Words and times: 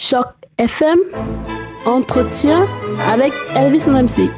Choc 0.00 0.28
FM, 0.58 0.96
entretien 1.84 2.68
avec 3.04 3.32
Elvis 3.56 3.88
MC. 3.88 4.30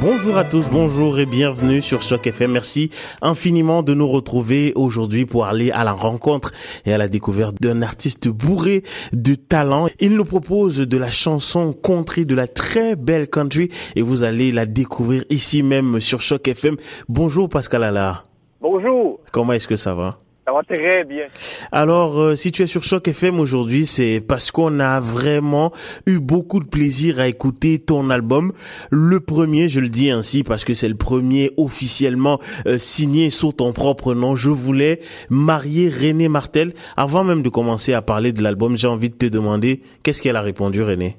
Bonjour 0.00 0.38
à 0.38 0.44
tous, 0.44 0.70
bonjour 0.70 1.18
et 1.18 1.26
bienvenue 1.26 1.82
sur 1.82 2.00
Choc 2.00 2.26
FM. 2.26 2.52
Merci 2.52 2.88
infiniment 3.20 3.82
de 3.82 3.92
nous 3.92 4.08
retrouver 4.08 4.72
aujourd'hui 4.74 5.26
pour 5.26 5.44
aller 5.44 5.70
à 5.70 5.84
la 5.84 5.92
rencontre 5.92 6.50
et 6.86 6.94
à 6.94 6.98
la 6.98 7.08
découverte 7.08 7.56
d'un 7.60 7.82
artiste 7.82 8.28
bourré 8.28 8.82
de 9.12 9.34
talent. 9.34 9.88
Il 10.00 10.16
nous 10.16 10.24
propose 10.24 10.78
de 10.78 10.96
la 10.96 11.10
chanson 11.10 11.74
country, 11.74 12.24
de 12.24 12.34
la 12.34 12.46
très 12.46 12.96
belle 12.96 13.28
country 13.28 13.68
et 13.96 14.00
vous 14.00 14.24
allez 14.24 14.50
la 14.50 14.64
découvrir 14.64 15.24
ici 15.28 15.62
même 15.62 16.00
sur 16.00 16.22
Choc 16.22 16.48
FM. 16.48 16.78
Bonjour 17.10 17.50
Pascal 17.50 17.84
Allard. 17.84 18.24
Bonjour. 18.62 19.20
Comment 19.30 19.52
est-ce 19.52 19.68
que 19.68 19.76
ça 19.76 19.94
va? 19.94 20.16
Ça 20.46 20.52
va 20.52 20.62
très 20.62 21.04
bien. 21.04 21.26
Alors, 21.72 22.20
euh, 22.20 22.34
si 22.34 22.52
tu 22.52 22.62
es 22.62 22.66
sur 22.66 22.84
Choc 22.84 23.08
FM 23.08 23.40
aujourd'hui, 23.40 23.86
c'est 23.86 24.20
parce 24.20 24.50
qu'on 24.50 24.78
a 24.78 25.00
vraiment 25.00 25.72
eu 26.04 26.18
beaucoup 26.20 26.60
de 26.60 26.66
plaisir 26.66 27.18
à 27.18 27.28
écouter 27.28 27.78
ton 27.78 28.10
album. 28.10 28.52
Le 28.90 29.20
premier, 29.20 29.68
je 29.68 29.80
le 29.80 29.88
dis 29.88 30.10
ainsi 30.10 30.44
parce 30.44 30.64
que 30.64 30.74
c'est 30.74 30.88
le 30.88 30.96
premier 30.96 31.52
officiellement 31.56 32.40
euh, 32.66 32.76
signé 32.76 33.30
sous 33.30 33.52
ton 33.52 33.72
propre 33.72 34.12
nom. 34.12 34.36
Je 34.36 34.50
voulais 34.50 35.00
marier 35.30 35.88
René 35.88 36.28
Martel. 36.28 36.74
Avant 36.98 37.24
même 37.24 37.42
de 37.42 37.48
commencer 37.48 37.94
à 37.94 38.02
parler 38.02 38.32
de 38.32 38.42
l'album, 38.42 38.76
j'ai 38.76 38.88
envie 38.88 39.08
de 39.08 39.16
te 39.16 39.26
demander 39.26 39.80
qu'est-ce 40.02 40.20
qu'elle 40.20 40.36
a 40.36 40.42
répondu, 40.42 40.82
René? 40.82 41.16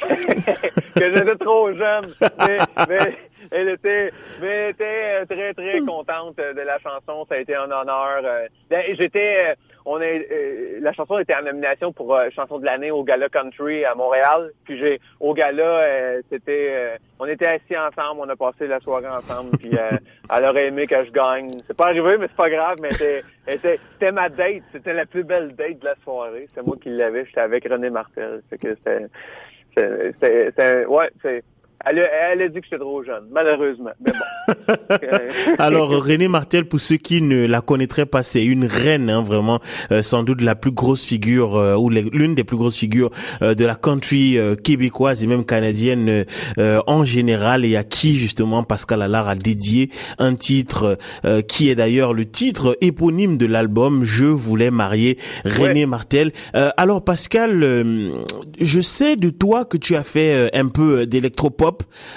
Que 0.94 1.04
j'étais 1.14 1.36
trop 1.36 1.72
jeune. 1.72 2.12
mais, 2.20 2.58
mais 2.88 3.16
elle 3.50 3.68
était, 3.68 4.10
mais 4.40 4.70
était 4.70 4.84
euh, 4.84 5.24
très 5.26 5.54
très 5.54 5.80
contente 5.80 6.36
de 6.36 6.60
la 6.60 6.78
chanson. 6.78 7.26
Ça 7.28 7.34
a 7.34 7.38
été 7.38 7.54
un 7.54 7.70
honneur. 7.70 8.20
Euh. 8.24 8.46
Ben, 8.70 8.82
j'étais, 8.96 9.50
euh, 9.50 9.54
on 9.84 10.00
est, 10.00 10.78
la 10.80 10.92
chanson 10.92 11.18
était 11.18 11.34
en 11.34 11.42
nomination 11.42 11.92
pour 11.92 12.16
chanson 12.34 12.58
de 12.58 12.64
l'année 12.64 12.90
au 12.90 13.02
Gala 13.02 13.28
Country 13.28 13.84
à 13.84 13.94
Montréal. 13.94 14.50
Puis 14.64 14.78
j'ai, 14.78 15.00
au 15.18 15.34
Gala, 15.34 16.20
c'était, 16.30 16.98
on 17.18 17.26
était 17.26 17.46
assis 17.46 17.76
ensemble, 17.76 18.20
on 18.20 18.28
a 18.28 18.36
passé 18.36 18.68
la 18.68 18.78
soirée 18.80 19.08
ensemble. 19.08 19.56
Puis 19.58 19.72
elle 19.72 20.44
aurait 20.44 20.66
aimé 20.68 20.86
que 20.86 21.04
je 21.04 21.10
gagne. 21.10 21.48
C'est 21.66 21.76
pas 21.76 21.86
arrivé, 21.86 22.16
mais 22.16 22.28
c'est 22.28 22.36
pas 22.36 22.50
grave. 22.50 22.78
Mais 22.80 22.90
c'était, 22.92 24.12
ma 24.12 24.28
date. 24.28 24.62
C'était 24.72 24.92
la 24.94 25.06
plus 25.06 25.24
belle 25.24 25.54
date 25.56 25.80
de 25.80 25.84
la 25.86 25.96
soirée. 26.04 26.48
C'est 26.54 26.64
moi 26.64 26.76
qui 26.80 26.90
l'avais. 26.90 27.24
J'étais 27.24 27.40
avec 27.40 27.68
René 27.68 27.90
Martel. 27.90 28.40
Fait 28.50 28.58
que 28.58 28.76
c'était, 29.74 30.86
ouais, 30.86 31.10
c'est 31.22 31.42
elle 31.84 32.42
a, 32.42 32.48
dit 32.48 32.60
que 32.60 32.64
j'étais 32.64 32.78
trop 32.78 33.02
jeune, 33.02 33.24
malheureusement. 33.30 33.90
Mais 34.04 34.12
bon. 34.12 34.74
Alors, 35.58 35.90
René 35.90 36.28
Martel, 36.28 36.66
pour 36.66 36.80
ceux 36.80 36.96
qui 36.96 37.22
ne 37.22 37.46
la 37.46 37.60
connaîtraient 37.60 38.06
pas, 38.06 38.22
c'est 38.22 38.44
une 38.44 38.64
reine, 38.64 39.10
hein, 39.10 39.22
vraiment, 39.22 39.60
euh, 39.90 40.02
sans 40.02 40.22
doute 40.22 40.42
la 40.42 40.54
plus 40.54 40.70
grosse 40.70 41.04
figure, 41.04 41.56
euh, 41.56 41.76
ou 41.76 41.88
l'une 41.90 42.34
des 42.34 42.44
plus 42.44 42.56
grosses 42.56 42.76
figures 42.76 43.10
euh, 43.42 43.54
de 43.54 43.64
la 43.64 43.74
country 43.74 44.38
québécoise 44.62 45.24
et 45.24 45.26
même 45.26 45.44
canadienne 45.44 46.24
en 46.58 47.04
général, 47.04 47.64
et 47.64 47.76
à 47.76 47.84
qui, 47.84 48.16
justement, 48.16 48.62
Pascal 48.62 49.02
Allard 49.02 49.28
a 49.28 49.34
dédié 49.34 49.90
un 50.18 50.34
titre 50.34 50.98
qui 51.48 51.70
est 51.70 51.74
d'ailleurs 51.74 52.14
le 52.14 52.24
titre 52.24 52.76
éponyme 52.80 53.36
de 53.36 53.46
l'album 53.46 54.04
«Je 54.04 54.26
voulais 54.26 54.70
marier 54.70 55.18
René 55.44 55.86
Martel». 55.86 56.32
alors, 56.52 57.04
Pascal, 57.04 57.64
je 58.60 58.80
sais 58.80 59.16
de 59.16 59.30
toi 59.30 59.64
que 59.64 59.76
tu 59.76 59.96
as 59.96 60.02
fait 60.02 60.50
un 60.54 60.68
peu 60.68 61.06
d'électropop 61.06 61.71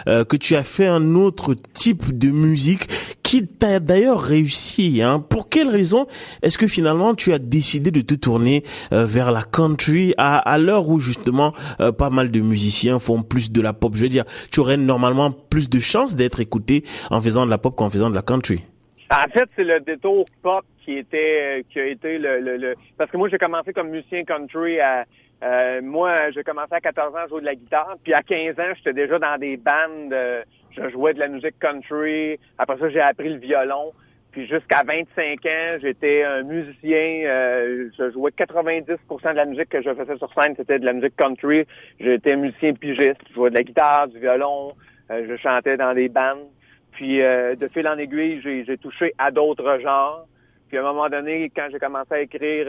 euh, 0.07 0.23
que 0.25 0.37
tu 0.37 0.55
as 0.55 0.63
fait 0.63 0.87
un 0.87 1.15
autre 1.15 1.53
type 1.73 2.17
de 2.17 2.29
musique 2.29 2.87
qui 3.23 3.47
t'a 3.47 3.79
d'ailleurs 3.79 4.21
réussi. 4.21 5.01
Hein. 5.01 5.19
Pour 5.19 5.49
quelle 5.49 5.69
raison 5.69 6.05
est-ce 6.41 6.57
que 6.57 6.67
finalement 6.67 7.15
tu 7.15 7.33
as 7.33 7.39
décidé 7.39 7.91
de 7.91 8.01
te 8.01 8.13
tourner 8.13 8.63
euh, 8.93 9.05
vers 9.05 9.31
la 9.31 9.41
country 9.43 10.13
à, 10.17 10.37
à 10.37 10.57
l'heure 10.57 10.89
où 10.89 10.99
justement 10.99 11.53
euh, 11.79 11.91
pas 11.91 12.09
mal 12.09 12.29
de 12.29 12.39
musiciens 12.39 12.99
font 12.99 13.23
plus 13.23 13.51
de 13.51 13.61
la 13.61 13.73
pop? 13.73 13.93
Je 13.95 14.01
veux 14.01 14.09
dire, 14.09 14.25
tu 14.51 14.59
aurais 14.59 14.77
normalement 14.77 15.31
plus 15.31 15.69
de 15.69 15.79
chances 15.79 16.15
d'être 16.15 16.39
écouté 16.39 16.83
en 17.09 17.19
faisant 17.21 17.45
de 17.45 17.51
la 17.51 17.57
pop 17.57 17.75
qu'en 17.75 17.89
faisant 17.89 18.09
de 18.09 18.15
la 18.15 18.21
country. 18.21 18.63
En 19.11 19.29
fait, 19.31 19.49
c'est 19.55 19.63
le 19.63 19.79
détour 19.81 20.25
pop 20.41 20.65
qui 20.83 20.93
était 20.93 21.65
qui 21.71 21.79
a 21.79 21.87
été 21.87 22.17
le, 22.17 22.39
le, 22.39 22.57
le... 22.57 22.75
parce 22.97 23.09
que 23.09 23.17
moi 23.17 23.27
j'ai 23.29 23.37
commencé 23.37 23.73
comme 23.73 23.89
musicien 23.89 24.23
country 24.23 24.79
à 24.79 25.05
euh, 25.43 25.81
moi, 25.81 26.31
j'ai 26.31 26.43
commencé 26.43 26.73
à 26.73 26.81
14 26.81 27.13
ans 27.13 27.19
à 27.25 27.27
jouer 27.27 27.41
de 27.41 27.45
la 27.45 27.55
guitare, 27.55 27.97
puis 28.03 28.13
à 28.13 28.21
15 28.21 28.59
ans, 28.59 28.73
j'étais 28.75 28.93
déjà 28.93 29.19
dans 29.19 29.37
des 29.37 29.57
bandes, 29.57 30.13
euh, 30.13 30.43
je 30.71 30.89
jouais 30.89 31.13
de 31.13 31.19
la 31.19 31.27
musique 31.27 31.59
country. 31.59 32.39
Après 32.57 32.77
ça, 32.77 32.89
j'ai 32.89 33.01
appris 33.01 33.29
le 33.29 33.39
violon. 33.39 33.91
Puis 34.31 34.47
jusqu'à 34.47 34.83
25 34.85 35.45
ans, 35.45 35.77
j'étais 35.81 36.23
un 36.23 36.43
musicien. 36.43 37.23
Euh, 37.25 37.89
je 37.97 38.11
jouais 38.11 38.31
90% 38.31 39.31
de 39.31 39.35
la 39.35 39.45
musique 39.45 39.69
que 39.69 39.81
je 39.81 39.93
faisais 39.93 40.17
sur 40.17 40.33
scène, 40.33 40.55
c'était 40.57 40.79
de 40.79 40.85
la 40.85 40.91
musique 40.91 41.15
country. 41.15 41.65
J'étais 41.99 42.35
musicien 42.35 42.73
pigiste, 42.73 43.21
je 43.29 43.33
jouais 43.33 43.49
de 43.49 43.55
la 43.55 43.63
guitare, 43.63 44.09
du 44.09 44.19
violon, 44.19 44.73
je 45.09 45.37
chantais 45.37 45.77
dans 45.77 45.93
des 45.93 46.09
bandes. 46.09 46.49
Puis 46.91 47.19
de 47.19 47.67
fil 47.73 47.87
en 47.87 47.97
aiguille, 47.97 48.41
j'ai 48.43 48.77
touché 48.77 49.13
à 49.17 49.31
d'autres 49.31 49.79
genres. 49.79 50.27
Puis 50.67 50.77
à 50.77 50.81
un 50.81 50.83
moment 50.83 51.07
donné, 51.07 51.49
quand 51.55 51.67
j'ai 51.71 51.79
commencé 51.79 52.13
à 52.13 52.19
écrire 52.19 52.67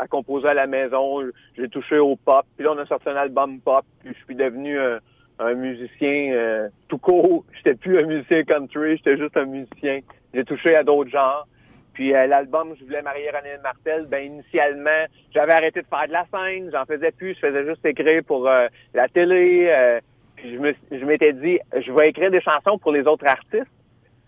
à 0.00 0.06
composer 0.06 0.48
à 0.48 0.54
la 0.54 0.66
maison. 0.66 1.20
J'ai 1.56 1.68
touché 1.68 1.98
au 1.98 2.16
pop. 2.16 2.44
Puis 2.56 2.64
là, 2.64 2.72
on 2.74 2.78
a 2.78 2.86
sorti 2.86 3.08
un 3.08 3.16
album 3.16 3.60
pop. 3.60 3.84
Puis 4.02 4.14
je 4.18 4.24
suis 4.24 4.34
devenu 4.34 4.78
un, 4.78 5.54
musicien 5.54 6.32
euh, 6.32 6.68
tout 6.88 6.98
court. 6.98 7.44
J'étais 7.56 7.74
plus 7.74 7.98
un 7.98 8.06
musicien 8.06 8.44
country, 8.44 8.96
j'étais 8.96 9.16
juste 9.16 9.36
un 9.36 9.46
musicien. 9.46 10.00
J'ai 10.34 10.44
touché 10.44 10.76
à 10.76 10.82
d'autres 10.82 11.10
genres. 11.10 11.46
Puis 11.94 12.14
euh, 12.14 12.26
l'album 12.26 12.74
Je 12.78 12.84
voulais 12.84 13.02
marier 13.02 13.30
René 13.30 13.56
Martel, 13.62 14.06
ben 14.06 14.24
initialement, 14.24 15.06
j'avais 15.34 15.52
arrêté 15.52 15.82
de 15.82 15.86
faire 15.86 16.06
de 16.06 16.12
la 16.12 16.24
scène, 16.32 16.70
j'en 16.72 16.84
faisais 16.84 17.10
plus, 17.10 17.34
je 17.34 17.40
faisais 17.40 17.66
juste 17.66 17.84
écrire 17.84 18.22
pour 18.24 18.48
euh, 18.48 18.68
la 18.94 19.08
télé. 19.08 20.00
puis 20.36 20.54
je 20.54 20.58
me 20.58 20.74
je 20.92 21.04
m'étais 21.04 21.32
dit, 21.32 21.58
je 21.74 21.92
vais 21.92 22.10
écrire 22.10 22.30
des 22.30 22.40
chansons 22.40 22.78
pour 22.78 22.92
les 22.92 23.06
autres 23.06 23.26
artistes. 23.26 23.66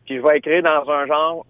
Puis 0.06 0.16
je 0.16 0.22
vais 0.22 0.38
écrire 0.38 0.62
dans 0.62 0.90
un 0.90 1.06
genre 1.06 1.46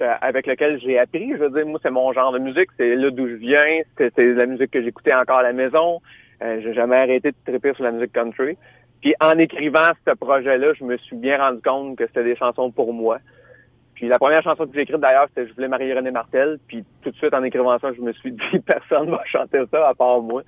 avec 0.00 0.46
lequel 0.46 0.80
j'ai 0.80 0.98
appris. 0.98 1.30
Je 1.32 1.36
veux 1.36 1.50
dire, 1.50 1.66
moi, 1.66 1.78
c'est 1.82 1.90
mon 1.90 2.12
genre 2.12 2.32
de 2.32 2.38
musique, 2.38 2.68
c'est 2.76 2.94
là 2.94 3.10
d'où 3.10 3.28
je 3.28 3.34
viens, 3.34 3.82
c'est 3.96 4.16
la 4.18 4.46
musique 4.46 4.70
que 4.70 4.82
j'écoutais 4.82 5.14
encore 5.14 5.38
à 5.38 5.42
la 5.42 5.52
maison. 5.52 6.00
Euh, 6.42 6.60
j'ai 6.62 6.74
jamais 6.74 6.96
arrêté 6.96 7.30
de 7.30 7.36
triper 7.46 7.74
sur 7.74 7.84
la 7.84 7.92
musique 7.92 8.12
country. 8.12 8.56
Puis 9.00 9.14
en 9.20 9.38
écrivant 9.38 9.90
ce 10.06 10.14
projet-là, 10.14 10.72
je 10.74 10.84
me 10.84 10.96
suis 10.98 11.16
bien 11.16 11.38
rendu 11.38 11.60
compte 11.62 11.96
que 11.96 12.06
c'était 12.06 12.24
des 12.24 12.36
chansons 12.36 12.70
pour 12.70 12.92
moi. 12.92 13.18
Puis 13.94 14.08
la 14.08 14.18
première 14.18 14.42
chanson 14.42 14.66
que 14.66 14.74
j'ai 14.74 14.82
écrite 14.82 15.00
d'ailleurs, 15.00 15.26
c'était 15.28 15.46
Je 15.46 15.54
voulais 15.54 15.68
marier 15.68 15.94
René 15.94 16.10
Martel. 16.10 16.58
Puis 16.66 16.84
tout 17.02 17.10
de 17.10 17.16
suite 17.16 17.34
en 17.34 17.42
écrivant 17.44 17.78
ça, 17.78 17.92
je 17.92 18.00
me 18.00 18.12
suis 18.12 18.32
dit 18.52 18.58
personne 18.66 19.10
va 19.10 19.22
chanter 19.26 19.60
ça 19.70 19.88
à 19.88 19.94
part 19.94 20.20
moi. 20.20 20.42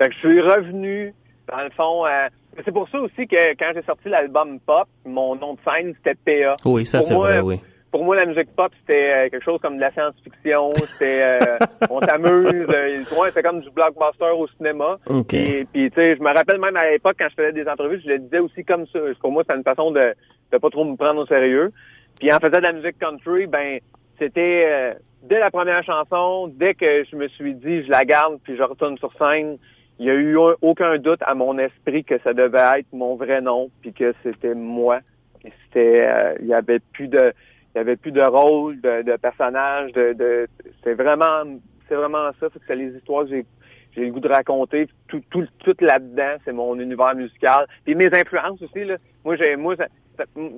Fait 0.00 0.08
que 0.08 0.14
je 0.14 0.18
suis 0.18 0.40
revenu, 0.40 1.12
dans 1.48 1.62
le 1.62 1.70
fond, 1.70 2.06
euh, 2.06 2.28
c'est 2.64 2.72
pour 2.72 2.88
ça 2.88 3.00
aussi 3.00 3.26
que 3.26 3.52
quand 3.58 3.72
j'ai 3.74 3.82
sorti 3.82 4.08
l'album 4.08 4.60
Pop, 4.60 4.88
mon 5.04 5.34
nom 5.34 5.54
de 5.54 5.58
scène, 5.64 5.94
c'était 5.96 6.44
PA. 6.44 6.56
Oui, 6.64 6.86
ça 6.86 7.02
c'est 7.02 7.14
vrai, 7.14 7.40
oui 7.40 7.60
pour 7.98 8.04
moi, 8.04 8.14
la 8.14 8.26
musique 8.26 8.54
pop, 8.54 8.70
c'était 8.78 9.10
euh, 9.10 9.28
quelque 9.28 9.42
chose 9.42 9.60
comme 9.60 9.74
de 9.74 9.80
la 9.80 9.90
science-fiction. 9.90 10.70
C'était, 10.86 11.20
euh, 11.20 11.58
on 11.90 12.00
s'amuse. 12.00 12.64
Euh, 12.68 13.02
c'était 13.26 13.42
comme 13.42 13.60
du 13.60 13.70
blockbuster 13.70 14.30
au 14.36 14.46
cinéma. 14.56 14.98
Et 15.32 15.66
puis, 15.72 15.90
tu 15.90 15.94
sais, 15.96 16.14
je 16.14 16.22
me 16.22 16.32
rappelle 16.32 16.60
même 16.60 16.76
à 16.76 16.88
l'époque 16.88 17.16
quand 17.18 17.26
je 17.28 17.34
faisais 17.34 17.52
des 17.52 17.66
entrevues, 17.68 18.00
je 18.04 18.10
le 18.10 18.20
disais 18.20 18.38
aussi 18.38 18.64
comme 18.64 18.86
ça. 18.86 19.00
Pour 19.20 19.32
moi, 19.32 19.42
c'était 19.42 19.58
une 19.58 19.64
façon 19.64 19.90
de, 19.90 20.14
de 20.52 20.58
pas 20.58 20.70
trop 20.70 20.84
me 20.84 20.94
prendre 20.94 21.22
au 21.22 21.26
sérieux. 21.26 21.72
Puis 22.20 22.32
en 22.32 22.38
faisant 22.38 22.58
de 22.58 22.66
la 22.66 22.72
musique 22.72 23.00
country, 23.00 23.48
ben, 23.48 23.80
c'était 24.16 24.68
euh, 24.68 24.94
dès 25.24 25.40
la 25.40 25.50
première 25.50 25.82
chanson, 25.82 26.46
dès 26.54 26.74
que 26.74 27.02
je 27.02 27.16
me 27.16 27.26
suis 27.26 27.56
dit, 27.56 27.82
je 27.82 27.90
la 27.90 28.04
garde, 28.04 28.38
puis 28.44 28.56
je 28.56 28.62
retourne 28.62 28.96
sur 28.98 29.12
scène. 29.14 29.58
Il 29.98 30.06
y 30.06 30.10
a 30.10 30.14
eu 30.14 30.36
aucun 30.62 30.98
doute 30.98 31.20
à 31.22 31.34
mon 31.34 31.58
esprit 31.58 32.04
que 32.04 32.20
ça 32.22 32.32
devait 32.32 32.78
être 32.78 32.92
mon 32.92 33.16
vrai 33.16 33.40
nom, 33.40 33.70
puis 33.80 33.92
que 33.92 34.14
c'était 34.22 34.54
moi. 34.54 35.00
C'était, 35.42 36.36
il 36.40 36.46
y 36.46 36.54
avait 36.54 36.78
plus 36.92 37.08
de 37.08 37.32
il 37.74 37.78
y 37.78 37.80
avait 37.80 37.96
plus 37.96 38.12
de 38.12 38.22
rôle, 38.22 38.80
de, 38.80 39.02
de 39.02 39.16
personnage, 39.16 39.92
de, 39.92 40.12
de 40.14 40.48
c'est 40.82 40.94
vraiment 40.94 41.44
c'est 41.88 41.94
vraiment 41.94 42.30
ça, 42.38 42.48
c'est 42.52 42.58
que 42.58 42.64
c'est 42.66 42.76
les 42.76 42.96
histoires 42.96 43.24
que 43.24 43.30
j'ai 43.30 43.46
j'ai 43.94 44.04
le 44.04 44.12
goût 44.12 44.20
de 44.20 44.28
raconter 44.28 44.88
tout 45.08 45.22
tout 45.30 45.46
tout 45.64 45.76
là-dedans, 45.80 46.36
c'est 46.44 46.52
mon 46.52 46.78
univers 46.78 47.14
musical. 47.14 47.66
Puis 47.84 47.94
mes 47.94 48.12
influences 48.12 48.60
aussi 48.62 48.84
là. 48.84 48.96
Moi 49.24 49.36
j'ai 49.36 49.56
moi 49.56 49.74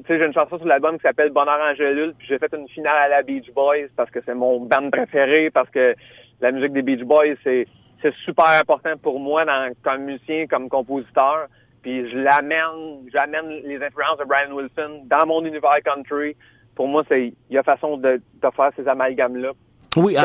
j'ai 0.09 0.25
une 0.25 0.33
chanson 0.33 0.57
sur 0.57 0.67
l'album 0.67 0.97
qui 0.97 1.03
s'appelle 1.03 1.31
Bonheur 1.31 1.61
Angélule, 1.61 2.15
puis 2.17 2.27
j'ai 2.29 2.39
fait 2.39 2.53
une 2.55 2.69
finale 2.69 2.97
à 2.97 3.09
la 3.09 3.23
Beach 3.23 3.51
Boys 3.53 3.89
parce 3.97 4.11
que 4.11 4.21
c'est 4.25 4.35
mon 4.35 4.61
band 4.61 4.91
préféré 4.91 5.51
parce 5.51 5.69
que 5.71 5.95
la 6.41 6.53
musique 6.53 6.73
des 6.73 6.83
Beach 6.83 7.03
Boys 7.03 7.35
c'est 7.45 7.67
c'est 8.03 8.15
super 8.25 8.49
important 8.49 8.97
pour 8.97 9.21
moi 9.21 9.45
dans, 9.45 9.73
comme 9.83 10.05
musicien, 10.05 10.47
comme 10.47 10.69
compositeur. 10.69 11.49
Puis 11.83 12.11
je 12.11 12.17
l'amène, 12.17 13.09
j'amène 13.13 13.49
les 13.65 13.83
influences 13.83 14.19
de 14.19 14.25
Brian 14.25 14.53
Wilson 14.53 15.03
dans 15.05 15.27
mon 15.27 15.45
univers 15.45 15.81
country 15.85 16.37
pour 16.75 16.89
moi, 16.89 17.05
c'est 17.09 17.33
il 17.51 17.55
y 17.55 17.59
a 17.59 17.63
façon 17.63 17.97
de, 17.97 18.21
de 18.43 18.49
faire 18.57 18.71
ces 18.77 18.87
amalgames-là. 18.89 19.53
Oui, 19.97 20.17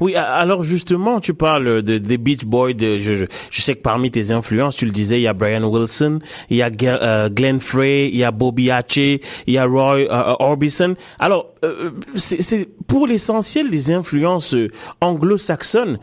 oui. 0.00 0.14
Alors 0.16 0.64
justement, 0.64 1.18
tu 1.18 1.32
parles 1.32 1.82
de, 1.82 1.96
des 1.96 2.18
Beach 2.18 2.44
Boys. 2.44 2.74
De, 2.74 2.98
je, 2.98 3.24
je, 3.50 3.62
sais 3.62 3.74
que 3.74 3.80
parmi 3.80 4.10
tes 4.10 4.32
influences, 4.32 4.76
tu 4.76 4.84
le 4.84 4.90
disais, 4.90 5.18
il 5.18 5.22
y 5.22 5.28
a 5.28 5.32
Brian 5.32 5.64
Wilson, 5.64 6.18
il 6.50 6.58
y 6.58 6.62
a 6.62 6.70
euh, 6.82 7.30
Glenn 7.30 7.60
Frey, 7.60 8.08
il 8.08 8.16
y 8.16 8.24
a 8.24 8.30
Bobby 8.30 8.70
Hatchey, 8.70 9.20
il 9.46 9.54
y 9.54 9.58
a 9.58 9.64
Roy 9.64 10.00
euh, 10.00 10.34
Orbison. 10.40 10.94
Alors, 11.18 11.54
euh, 11.64 11.92
c'est 12.16 12.68
pour 12.86 13.06
l'essentiel 13.06 13.70
des 13.70 13.92
influences 13.92 14.54
anglo-saxonnes. 15.00 15.98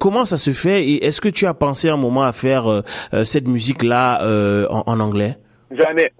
comment 0.00 0.24
ça 0.24 0.36
se 0.36 0.50
fait 0.50 0.84
et 0.84 1.04
est-ce 1.04 1.20
que 1.20 1.28
tu 1.28 1.46
as 1.46 1.54
pensé 1.54 1.88
un 1.88 1.96
moment 1.96 2.24
à 2.24 2.32
faire 2.32 2.82
cette 3.24 3.46
musique-là 3.46 4.66
en, 4.70 4.82
en 4.86 5.00
anglais? 5.00 5.36
Jamais. 5.70 6.12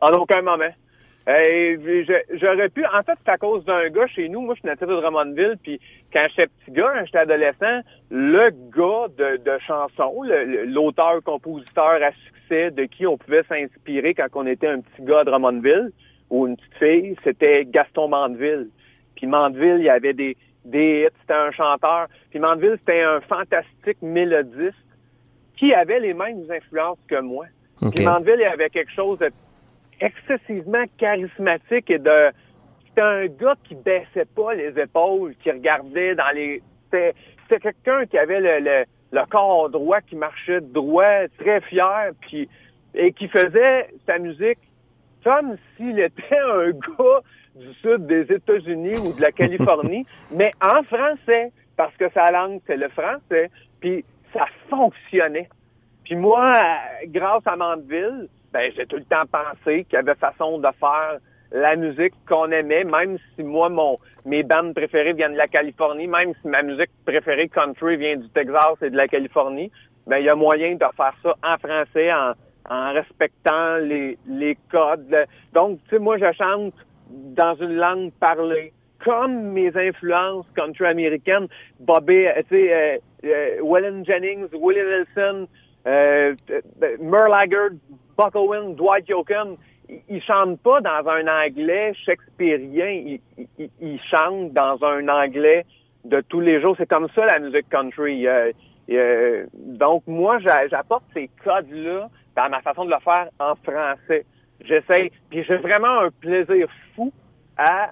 En 0.00 0.10
aucun 0.10 0.40
moment. 0.40 0.70
Hey, 1.26 1.78
j'aurais 2.34 2.68
pu. 2.68 2.84
En 2.84 3.02
fait, 3.02 3.18
c'est 3.24 3.30
à 3.30 3.38
cause 3.38 3.64
d'un 3.64 3.88
gars 3.88 4.06
chez 4.08 4.28
nous. 4.28 4.42
Moi, 4.42 4.54
je 4.56 4.60
suis 4.60 4.68
natif 4.68 4.86
de 4.86 4.94
Drummondville. 4.94 5.56
Puis 5.62 5.80
quand 6.12 6.26
j'étais 6.28 6.48
petit 6.48 6.72
gars, 6.72 6.92
quand 6.94 7.06
j'étais 7.06 7.18
adolescent, 7.18 7.80
le 8.10 8.50
gars 8.50 9.08
de, 9.16 9.38
de 9.38 9.58
chansons, 9.66 10.22
l'auteur-compositeur 10.66 12.02
à 12.02 12.10
succès 12.26 12.70
de 12.70 12.84
qui 12.84 13.06
on 13.06 13.16
pouvait 13.16 13.42
s'inspirer 13.44 14.12
quand 14.12 14.26
on 14.34 14.46
était 14.46 14.68
un 14.68 14.80
petit 14.80 15.02
gars 15.02 15.24
de 15.24 15.30
Drummondville 15.30 15.92
ou 16.28 16.46
une 16.46 16.56
petite 16.56 16.74
fille, 16.74 17.16
c'était 17.24 17.64
Gaston 17.64 18.08
Mandeville. 18.08 18.68
Puis 19.16 19.26
Mandeville, 19.26 19.76
il 19.78 19.84
y 19.84 19.90
avait 19.90 20.12
des, 20.12 20.36
des 20.66 21.06
hits, 21.06 21.16
c'était 21.22 21.34
un 21.34 21.52
chanteur. 21.52 22.08
Puis 22.30 22.38
Mandeville, 22.38 22.76
c'était 22.80 23.02
un 23.02 23.20
fantastique 23.22 24.02
mélodiste 24.02 24.76
qui 25.56 25.72
avait 25.72 26.00
les 26.00 26.12
mêmes 26.12 26.44
influences 26.50 26.98
que 27.08 27.20
moi. 27.20 27.46
Puis 27.94 28.04
Mandeville, 28.04 28.40
il 28.40 28.44
avait 28.44 28.70
quelque 28.70 28.92
chose 28.92 29.18
de 29.18 29.30
excessivement 30.00 30.84
charismatique 30.98 31.90
et 31.90 31.98
de 31.98 32.30
c'était 32.86 33.02
un 33.02 33.26
gars 33.26 33.56
qui 33.64 33.74
baissait 33.74 34.28
pas 34.36 34.54
les 34.54 34.78
épaules, 34.80 35.34
qui 35.42 35.50
regardait 35.50 36.14
dans 36.14 36.30
les 36.34 36.62
c'était 36.90 37.60
quelqu'un 37.60 38.06
qui 38.06 38.16
avait 38.18 38.40
le, 38.40 38.84
le, 39.12 39.26
corps 39.26 39.68
droit, 39.68 40.00
qui 40.00 40.14
marchait 40.14 40.60
droit, 40.60 41.26
très 41.38 41.60
fier, 41.62 42.12
puis 42.20 42.48
et 42.94 43.12
qui 43.12 43.26
faisait 43.26 43.88
sa 44.06 44.18
musique 44.18 44.58
comme 45.24 45.56
s'il 45.76 45.98
était 45.98 46.38
un 46.38 46.70
gars 46.70 47.20
du 47.56 47.72
sud 47.74 48.06
des 48.06 48.32
États-Unis 48.32 48.96
ou 48.98 49.16
de 49.16 49.20
la 49.20 49.32
Californie, 49.32 50.06
mais 50.32 50.52
en 50.60 50.82
français, 50.84 51.52
parce 51.76 51.94
que 51.96 52.08
sa 52.12 52.30
langue, 52.30 52.60
c'est 52.66 52.76
le 52.76 52.88
français, 52.88 53.50
puis 53.80 54.04
ça 54.32 54.46
fonctionnait. 54.68 55.48
Puis 56.04 56.16
moi, 56.16 56.54
grâce 57.06 57.46
à 57.46 57.56
Mandeville, 57.56 58.28
ben, 58.54 58.70
j'ai 58.74 58.86
tout 58.86 58.96
le 58.96 59.04
temps 59.04 59.24
pensé 59.30 59.84
qu'il 59.84 59.94
y 59.94 59.96
avait 59.96 60.14
façon 60.14 60.58
de 60.58 60.68
faire 60.78 61.18
la 61.50 61.74
musique 61.74 62.14
qu'on 62.28 62.50
aimait, 62.52 62.84
même 62.84 63.18
si 63.34 63.42
moi, 63.42 63.68
mon 63.68 63.96
mes 64.24 64.44
bandes 64.44 64.74
préférées 64.74 65.12
viennent 65.12 65.32
de 65.32 65.38
la 65.38 65.48
Californie, 65.48 66.06
même 66.06 66.32
si 66.40 66.48
ma 66.48 66.62
musique 66.62 66.90
préférée 67.04 67.48
country 67.48 67.96
vient 67.96 68.16
du 68.16 68.28
Texas 68.30 68.76
et 68.80 68.90
de 68.90 68.96
la 68.96 69.08
Californie, 69.08 69.70
ben 70.06 70.18
il 70.18 70.24
y 70.24 70.30
a 70.30 70.36
moyen 70.36 70.74
de 70.74 70.84
faire 70.96 71.14
ça 71.22 71.34
en 71.42 71.58
français, 71.58 72.12
en, 72.12 72.32
en 72.70 72.92
respectant 72.92 73.76
les, 73.78 74.16
les 74.26 74.56
codes. 74.70 75.26
Donc, 75.52 75.80
tu 75.84 75.96
sais, 75.96 75.98
moi, 75.98 76.16
je 76.16 76.32
chante 76.32 76.74
dans 77.10 77.54
une 77.56 77.74
langue 77.74 78.12
parlée, 78.20 78.72
comme 79.04 79.52
mes 79.52 79.76
influences 79.76 80.46
country 80.56 80.86
américaines, 80.86 81.48
Bobby, 81.80 82.26
tu 82.48 82.56
sais, 82.56 83.00
euh, 83.24 83.60
euh 83.60 84.04
Jennings, 84.04 84.46
Willie 84.52 84.80
Nelson, 84.80 85.48
euh, 85.86 86.34
Merle 87.00 87.34
Haggard, 87.34 87.70
Buck 88.16 88.34
Dwight 88.76 89.08
Yoakam, 89.08 89.56
ils 90.08 90.22
chantent 90.22 90.60
pas 90.60 90.80
dans 90.80 91.08
un 91.08 91.26
anglais 91.26 91.92
shakespearien, 92.04 92.88
ils, 92.88 93.20
ils, 93.80 94.00
chantent 94.10 94.52
dans 94.52 94.82
un 94.82 95.08
anglais 95.08 95.66
de 96.04 96.20
tous 96.22 96.40
les 96.40 96.60
jours. 96.60 96.74
C'est 96.78 96.88
comme 96.88 97.08
ça 97.14 97.26
la 97.26 97.38
musique 97.38 97.68
country. 97.68 98.26
Euh, 98.26 98.52
euh, 98.90 99.46
donc 99.54 100.02
moi, 100.06 100.38
j'apporte 100.38 101.04
ces 101.12 101.28
codes-là 101.42 102.08
dans 102.36 102.48
ma 102.48 102.60
façon 102.62 102.84
de 102.84 102.90
le 102.90 103.00
faire 103.00 103.28
en 103.38 103.54
français. 103.56 104.24
J'essaie, 104.64 105.10
puis 105.30 105.44
j'ai 105.44 105.56
vraiment 105.56 106.00
un 106.00 106.10
plaisir 106.10 106.68
fou 106.94 107.12
à 107.56 107.90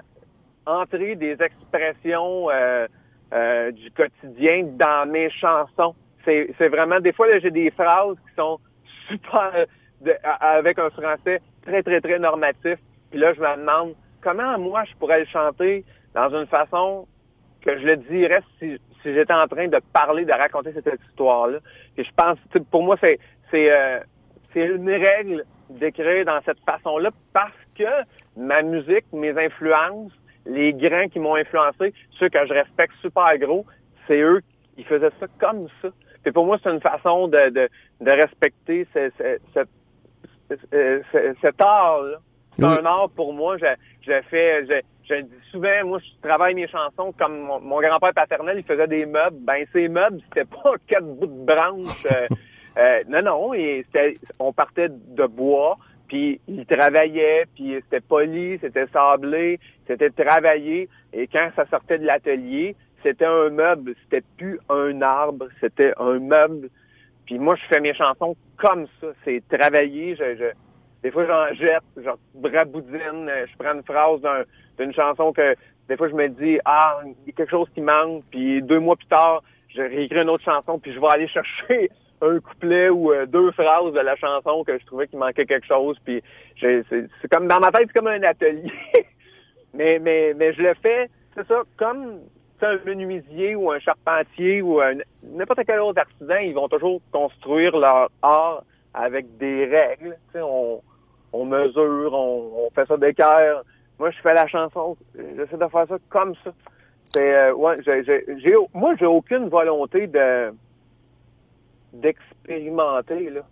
entrer 0.66 1.16
des 1.16 1.36
expressions 1.42 2.48
euh, 2.50 3.70
du 3.72 3.90
quotidien 3.90 4.64
dans 4.72 5.10
mes 5.10 5.30
chansons. 5.30 5.94
C'est 6.25 6.68
vraiment 6.68 7.00
des 7.00 7.12
fois 7.12 7.26
j'ai 7.40 7.50
des 7.50 7.70
phrases 7.72 8.16
qui 8.28 8.34
sont 8.36 8.60
super 9.08 9.66
avec 10.40 10.78
un 10.78 10.90
français 10.90 11.40
très, 11.64 11.82
très, 11.82 12.00
très 12.00 12.19
normatif. 12.19 12.78
Puis 13.10 13.20
là, 13.20 13.32
je 13.34 13.40
me 13.40 13.56
demande 13.56 13.94
comment 14.22 14.58
moi 14.58 14.84
je 14.84 14.94
pourrais 14.96 15.20
le 15.20 15.26
chanter 15.26 15.84
dans 16.14 16.31
une 16.31 16.46
façon 16.46 17.06
que 17.60 17.78
je 17.78 17.84
le 17.84 17.96
dirais 17.96 18.43
si, 18.58 18.78
si 19.02 19.14
j'étais 19.14 19.32
en 19.32 19.46
train 19.46 19.69
de 19.69 19.78
parler, 19.93 20.25
de 20.25 20.32
raconter 20.32 20.72
cette 20.72 21.00
histoire-là? 21.08 21.58
Et 21.96 22.04
je 22.04 22.10
pense, 22.16 22.38
pour 22.70 22.82
moi, 22.82 22.96
c'est 23.00 23.19
c'est 23.50 23.70
euh, 23.70 24.00
une 24.54 24.90
règle 24.90 25.44
d'écrire 25.70 26.25
dans 26.25 26.40
cette 26.44 26.60
façon-là 26.60 27.10
parce 27.32 27.52
que 27.76 27.84
ma 28.37 28.62
musique, 28.62 29.04
mes 29.12 29.37
influences, 29.38 30.12
les 30.46 30.72
grands 30.72 31.08
qui 31.08 31.19
m'ont 31.19 31.37
influencé, 31.37 31.94
ceux 32.19 32.28
que 32.28 32.46
je 32.46 32.52
respecte 32.52 32.94
super 33.00 33.37
gros, 33.38 33.64
c'est 34.06 34.20
eux 34.20 34.40
qui 34.76 34.84
faisaient 34.84 35.12
ça 35.20 35.26
comme 35.38 35.62
ça. 35.81 35.88
Et 36.25 36.32
pour 36.32 36.46
moi, 36.46 36.58
c'est 36.62 36.70
une 36.70 36.81
façon 36.81 37.28
de, 37.28 37.50
de, 37.50 37.69
de 38.00 38.10
respecter 38.10 38.87
cette, 38.93 39.14
cette 39.16 39.56
euh, 39.56 39.64
cet 41.40 41.60
art-là. 41.60 42.19
C'est 42.58 42.64
un 42.64 42.84
art 42.84 43.10
pour 43.14 43.32
moi. 43.32 43.56
J'ai 43.58 44.22
fait, 44.22 44.66
je, 45.08 45.14
dis 45.14 45.31
souvent, 45.50 45.84
moi, 45.84 45.99
je 45.99 46.28
travaille 46.28 46.54
mes 46.54 46.69
chansons 46.69 47.12
comme 47.19 47.40
mon, 47.40 47.81
grand-père 47.81 48.14
paternel, 48.14 48.58
il 48.58 48.64
faisait 48.64 48.87
des 48.87 49.06
meubles. 49.06 49.38
Ben, 49.40 49.64
ces 49.72 49.88
meubles, 49.88 50.20
c'était 50.28 50.44
pas 50.44 50.75
quatre 50.87 51.06
bouts 51.06 51.26
de 51.26 51.44
branches. 51.44 52.06
Euh, 52.06 52.26
euh, 52.78 53.02
non, 53.08 53.22
non, 53.22 53.54
et 53.54 53.84
on 54.38 54.52
partait 54.52 54.88
de 54.88 55.26
bois, 55.26 55.78
puis 56.08 56.40
il 56.49 56.66
travaillait, 56.66 57.46
puis 57.54 57.75
c'était 57.84 58.00
poli, 58.00 58.58
c'était 58.60 58.87
sablé, 58.88 59.58
c'était 59.87 60.10
travaillé. 60.10 60.88
Et 61.12 61.26
quand 61.26 61.50
ça 61.56 61.66
sortait 61.70 61.99
de 61.99 62.06
l'atelier, 62.06 62.76
c'était 63.02 63.26
un 63.26 63.50
meuble, 63.50 63.94
c'était 64.04 64.25
plus 64.37 64.58
un 64.69 65.02
arbre, 65.02 65.49
c'était 65.60 65.93
un 65.99 66.19
meuble 66.19 66.69
puis 67.32 67.38
moi, 67.38 67.56
je 67.56 67.64
fais 67.64 67.81
mes 67.81 67.94
chansons 67.94 68.37
comme 68.58 68.87
ça. 69.00 69.06
C'est 69.25 69.43
travailler. 69.49 70.14
Je, 70.17 70.37
je, 70.37 70.44
des 71.02 71.11
fois, 71.11 71.25
j'en 71.25 71.55
jette, 71.55 71.82
genre 72.05 72.19
braboudine. 72.34 73.31
Je 73.50 73.56
prends 73.58 73.73
une 73.73 73.82
phrase 73.82 74.20
d'une 74.79 74.93
chanson 74.93 75.32
que 75.32 75.55
des 75.88 75.96
fois, 75.96 76.11
je 76.11 76.14
me 76.14 76.29
dis, 76.29 76.58
ah, 76.67 77.00
il 77.05 77.29
y 77.29 77.31
a 77.31 77.32
quelque 77.32 77.49
chose 77.49 77.69
qui 77.75 77.81
manque. 77.81 78.23
Puis 78.31 78.61
deux 78.61 78.81
mois 78.81 78.96
plus 78.96 79.06
tard, 79.06 79.43
je 79.75 79.81
réécris 79.81 80.20
une 80.20 80.29
autre 80.29 80.44
chanson, 80.44 80.79
puis 80.79 80.93
je 80.93 81.00
vais 81.00 81.06
aller 81.06 81.26
chercher 81.26 81.90
un 82.20 82.38
couplet 82.38 82.90
ou 82.90 83.11
euh, 83.11 83.25
deux 83.25 83.50
phrases 83.52 83.94
de 83.94 84.00
la 84.00 84.14
chanson 84.17 84.62
que 84.62 84.78
je 84.78 84.85
trouvais 84.85 85.08
qu'il 85.08 85.19
manquait 85.19 85.46
quelque 85.46 85.67
chose. 85.67 85.96
Puis 86.05 86.23
c'est 86.61 87.28
comme 87.31 87.49
dans 87.49 87.61
ma 87.61 87.73
tête, 87.73 87.87
c'est 87.87 87.99
comme 87.99 88.08
un 88.08 88.23
atelier. 88.25 88.70
mais, 89.73 89.99
mais, 89.99 90.35
mais 90.37 90.52
je 90.52 90.61
le 90.61 90.75
fais, 90.82 91.08
c'est 91.35 91.49
ça, 91.49 91.62
comme 91.78 92.20
un 92.62 92.79
menuisier 92.85 93.55
ou 93.55 93.70
un 93.70 93.79
charpentier 93.79 94.62
ou 94.62 94.81
n'importe 95.23 95.61
quel 95.66 95.81
autre 95.81 96.00
artisan, 96.00 96.37
ils 96.37 96.54
vont 96.54 96.69
toujours 96.69 97.00
construire 97.11 97.76
leur 97.76 98.11
art 98.23 98.64
avec 98.95 99.37
des 99.38 99.66
règles. 99.66 100.16
on, 100.35 100.81
on 101.33 101.45
mesure, 101.45 102.12
on, 102.12 102.71
fait 102.75 102.87
ça 102.87 102.97
d'équerre. 102.97 103.62
Moi, 103.99 104.11
je 104.11 104.19
fais 104.19 104.35
la 104.35 104.47
chanson, 104.47 104.97
j'essaie 105.14 105.57
de 105.57 105.69
faire 105.69 105.87
ça 105.88 105.97
comme 106.09 106.35
ça. 106.45 106.52
C'est 107.12 107.35
euh, 107.35 107.54
ouais, 107.54 107.76
j'ai, 107.85 108.54
moi, 108.75 108.95
j'ai 108.99 109.07
aucune 109.07 109.49
volonté 109.49 110.07
de 110.07 110.52
d'expérimenter 111.92 113.31
là. 113.31 113.42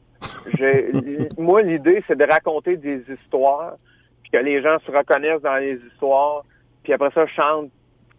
moi, 1.38 1.62
l'idée, 1.62 2.02
c'est 2.06 2.16
de 2.16 2.24
raconter 2.24 2.76
des 2.76 3.02
histoires, 3.08 3.74
puis 4.22 4.32
que 4.32 4.38
les 4.38 4.62
gens 4.62 4.78
se 4.80 4.90
reconnaissent 4.90 5.42
dans 5.42 5.56
les 5.56 5.78
histoires, 5.92 6.44
puis 6.82 6.92
après 6.94 7.10
ça, 7.10 7.26
chantent 7.26 7.70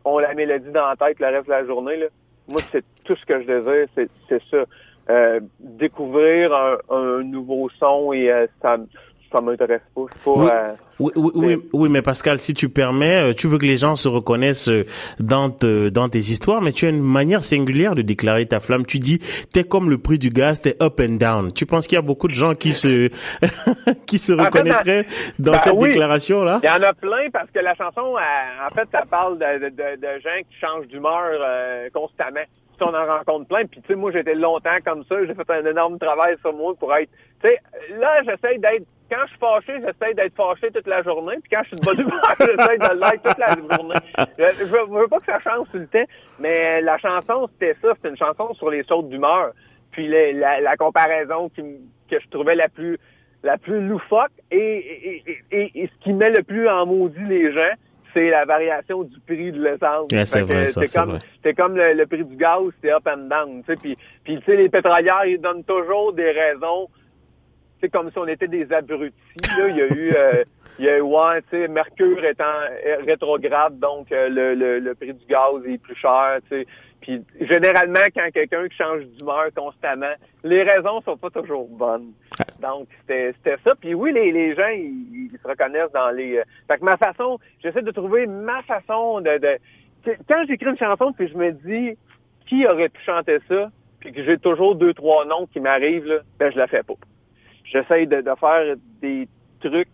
ont 0.05 0.19
la 0.19 0.33
mélodie 0.33 0.71
dans 0.71 0.87
la 0.87 0.95
tête 0.95 1.19
le 1.19 1.27
reste 1.27 1.47
de 1.47 1.51
la 1.51 1.65
journée. 1.65 1.97
Là. 1.97 2.07
Moi, 2.49 2.61
c'est 2.71 2.83
tout 3.05 3.15
ce 3.15 3.25
que 3.25 3.41
je 3.41 3.47
désire, 3.47 3.87
c'est 3.95 4.41
ça. 4.49 4.65
Euh, 5.09 5.39
découvrir 5.59 6.53
un, 6.89 7.23
nouveau 7.23 7.69
son 7.79 8.13
et 8.13 8.31
euh, 8.31 8.45
ça, 8.61 8.77
ça 9.31 9.41
m'intéresse 9.41 9.81
pas. 9.95 10.05
pas 10.23 10.75
oui, 10.99 11.11
oui, 11.15 11.31
oui, 11.33 11.69
oui, 11.73 11.89
mais 11.89 12.01
Pascal, 12.01 12.37
si 12.37 12.53
tu 12.53 12.69
permets, 12.69 13.31
euh, 13.31 13.33
tu 13.33 13.47
veux 13.47 13.57
que 13.57 13.65
les 13.65 13.77
gens 13.77 13.95
se 13.95 14.07
reconnaissent 14.07 14.69
euh, 14.69 14.85
dans, 15.19 15.49
dans 15.49 16.09
tes 16.09 16.19
histoires, 16.19 16.61
mais 16.61 16.71
tu 16.71 16.85
as 16.85 16.89
une 16.89 17.01
manière 17.01 17.43
singulière 17.43 17.95
de 17.95 18.03
déclarer 18.03 18.45
ta 18.45 18.59
flamme. 18.59 18.85
Tu 18.85 18.99
dis, 18.99 19.19
t'es 19.51 19.63
comme 19.63 19.89
le 19.89 19.97
prix 19.97 20.19
du 20.19 20.29
gaz, 20.29 20.61
t'es 20.61 20.75
up 20.81 20.99
and 20.99 21.15
down. 21.15 21.51
Tu 21.51 21.65
penses 21.65 21.87
qu'il 21.87 21.95
y 21.95 21.99
a 21.99 22.03
beaucoup 22.03 22.27
de 22.27 22.33
gens 22.33 22.53
qui 22.53 22.73
se 22.73 23.09
qui 24.05 24.19
se 24.19 24.33
reconnaîtraient 24.33 25.07
dans 25.39 25.53
ben 25.53 25.59
cette 25.59 25.79
déclaration-là? 25.79 26.59
Il 26.61 26.67
y 26.67 26.69
en 26.69 26.83
a 26.83 26.93
plein 26.93 27.29
parce 27.31 27.49
que 27.49 27.59
la 27.59 27.73
chanson, 27.75 28.15
en 28.15 28.73
fait, 28.73 28.87
ça 28.91 29.03
parle 29.09 29.39
de, 29.39 29.69
de, 29.69 29.95
de, 29.95 30.19
gens 30.19 30.39
qui 30.49 30.59
changent 30.59 30.87
d'humeur 30.87 31.31
euh, 31.39 31.89
constamment 31.93 32.41
on 32.81 32.93
en 32.93 33.05
rencontre 33.05 33.47
plein. 33.47 33.65
Puis, 33.65 33.81
tu 33.81 33.87
sais, 33.87 33.95
moi, 33.95 34.11
j'étais 34.11 34.35
longtemps 34.35 34.77
comme 34.85 35.03
ça. 35.05 35.15
J'ai 35.25 35.33
fait 35.33 35.49
un 35.49 35.65
énorme 35.65 35.99
travail 35.99 36.37
sur 36.41 36.53
moi 36.53 36.73
pour 36.75 36.93
être... 36.95 37.09
Tu 37.41 37.49
sais, 37.49 37.59
là, 37.97 38.21
j'essaie 38.23 38.57
d'être 38.57 38.85
quand 39.11 39.25
je 39.25 39.29
suis 39.31 39.39
fâché, 39.39 39.73
j'essaie 39.81 40.13
d'être 40.13 40.35
fâché 40.35 40.71
toute 40.71 40.87
la 40.87 41.03
journée. 41.03 41.35
Puis 41.43 41.51
quand 41.51 41.63
je 41.63 41.69
suis 41.69 41.79
de 41.81 41.85
bonne 41.85 41.99
humeur, 41.99 42.35
j'essaie 42.39 42.77
de 42.77 42.99
l'être 42.99 43.23
toute 43.23 43.37
la 43.37 43.75
journée. 43.75 43.95
Je, 44.37 44.99
veux 44.99 45.07
pas 45.07 45.19
que 45.19 45.25
ça 45.25 45.39
change 45.39 45.67
tout 45.69 45.79
le 45.79 45.87
temps, 45.87 46.05
mais 46.39 46.81
la 46.81 46.97
chanson, 46.97 47.49
c'était 47.51 47.75
ça. 47.81 47.93
C'était 47.95 48.09
une 48.09 48.17
chanson 48.17 48.53
sur 48.53 48.69
les 48.69 48.83
sautes 48.83 49.09
d'humeur. 49.09 49.51
Puis 49.91 50.07
la, 50.07 50.61
la, 50.61 50.77
comparaison 50.77 51.49
qui, 51.49 51.61
que 52.09 52.21
je 52.21 52.29
trouvais 52.29 52.55
la 52.55 52.69
plus 52.69 52.97
la 53.43 53.57
plus 53.57 53.85
loufoque 53.85 54.31
et, 54.51 55.23
et, 55.51 55.71
et, 55.75 55.87
ce 55.87 56.03
qui 56.03 56.13
met 56.13 56.29
le 56.29 56.43
plus 56.43 56.69
en 56.69 56.85
maudit 56.85 57.25
les 57.25 57.51
gens, 57.51 57.73
c'est 58.13 58.29
la 58.29 58.45
variation 58.45 59.03
du 59.03 59.19
prix 59.21 59.51
de 59.51 59.63
l'essence. 59.63 60.07
c'est 60.25 60.41
vrai, 60.41 60.67
c'est 60.67 60.93
comme, 60.93 61.19
c'est 61.43 61.53
comme 61.53 61.75
le, 61.75 62.05
prix 62.05 62.23
du 62.23 62.35
gaz, 62.35 62.63
c'est 62.81 62.91
up 62.91 63.07
and 63.07 63.27
down. 63.29 63.63
Puis, 63.63 63.95
puis 64.23 64.37
tu 64.39 64.43
sais, 64.45 64.55
les 64.55 64.69
pétrolières, 64.69 65.25
ils 65.25 65.39
donnent 65.39 65.63
toujours 65.63 66.13
des 66.13 66.31
raisons. 66.31 66.89
C'est 67.81 67.89
comme 67.89 68.11
si 68.11 68.17
on 68.17 68.27
était 68.27 68.47
des 68.47 68.71
abrutis. 68.71 69.15
Là. 69.57 69.67
Il 69.69 69.75
y 69.75 69.81
a 69.81 69.87
eu, 69.87 70.13
euh, 70.15 70.43
il 70.79 70.85
y 70.85 70.89
a 70.89 70.97
eu 70.97 71.01
ouais, 71.01 71.41
tu 71.49 71.57
sais, 71.57 71.67
Mercure 71.67 72.23
étant 72.23 72.43
rétrograde, 73.05 73.79
donc 73.79 74.11
euh, 74.11 74.29
le, 74.29 74.53
le, 74.53 74.79
le, 74.79 74.95
prix 74.95 75.13
du 75.13 75.25
gaz 75.25 75.65
est 75.65 75.79
plus 75.79 75.95
cher. 75.95 76.37
Tu 76.49 76.59
sais. 76.59 76.67
Puis 77.01 77.23
généralement, 77.41 78.05
quand 78.15 78.29
quelqu'un 78.31 78.65
change 78.77 79.05
d'humeur 79.17 79.47
constamment, 79.55 80.13
les 80.43 80.61
raisons 80.61 81.01
sont 81.01 81.17
pas 81.17 81.31
toujours 81.31 81.67
bonnes. 81.67 82.13
Donc 82.61 82.87
c'était 83.01 83.57
ça. 83.63 83.75
Puis 83.79 83.93
oui, 83.93 84.11
les, 84.13 84.31
les 84.31 84.55
gens 84.55 84.69
ils, 84.69 85.29
se 85.31 85.47
reconnaissent 85.47 85.91
dans 85.93 86.11
les. 86.11 86.37
Euh, 86.37 86.43
fait 86.69 86.77
que 86.77 86.85
ma 86.85 86.97
façon, 86.97 87.39
j'essaie 87.61 87.81
de 87.81 87.91
trouver 87.91 88.27
ma 88.27 88.61
façon 88.63 89.21
de. 89.21 89.37
de... 89.37 89.57
Quand 90.29 90.43
j'écris 90.47 90.69
une 90.69 90.77
chanson, 90.77 91.13
puis 91.13 91.27
je 91.27 91.37
me 91.37 91.51
dis 91.51 91.97
qui 92.47 92.65
aurait 92.65 92.89
pu 92.89 93.01
chanter 93.03 93.39
ça, 93.47 93.69
puis 93.99 94.11
que 94.11 94.23
j'ai 94.23 94.37
toujours 94.37 94.75
deux 94.75 94.93
trois 94.93 95.25
noms 95.25 95.47
qui 95.47 95.59
m'arrivent 95.59 96.23
ben 96.39 96.51
je 96.51 96.57
la 96.57 96.67
fais 96.67 96.83
pas. 96.83 96.93
J'essaie 97.65 98.05
de, 98.05 98.21
de 98.21 98.31
faire 98.39 98.75
des 99.01 99.27
trucs 99.61 99.89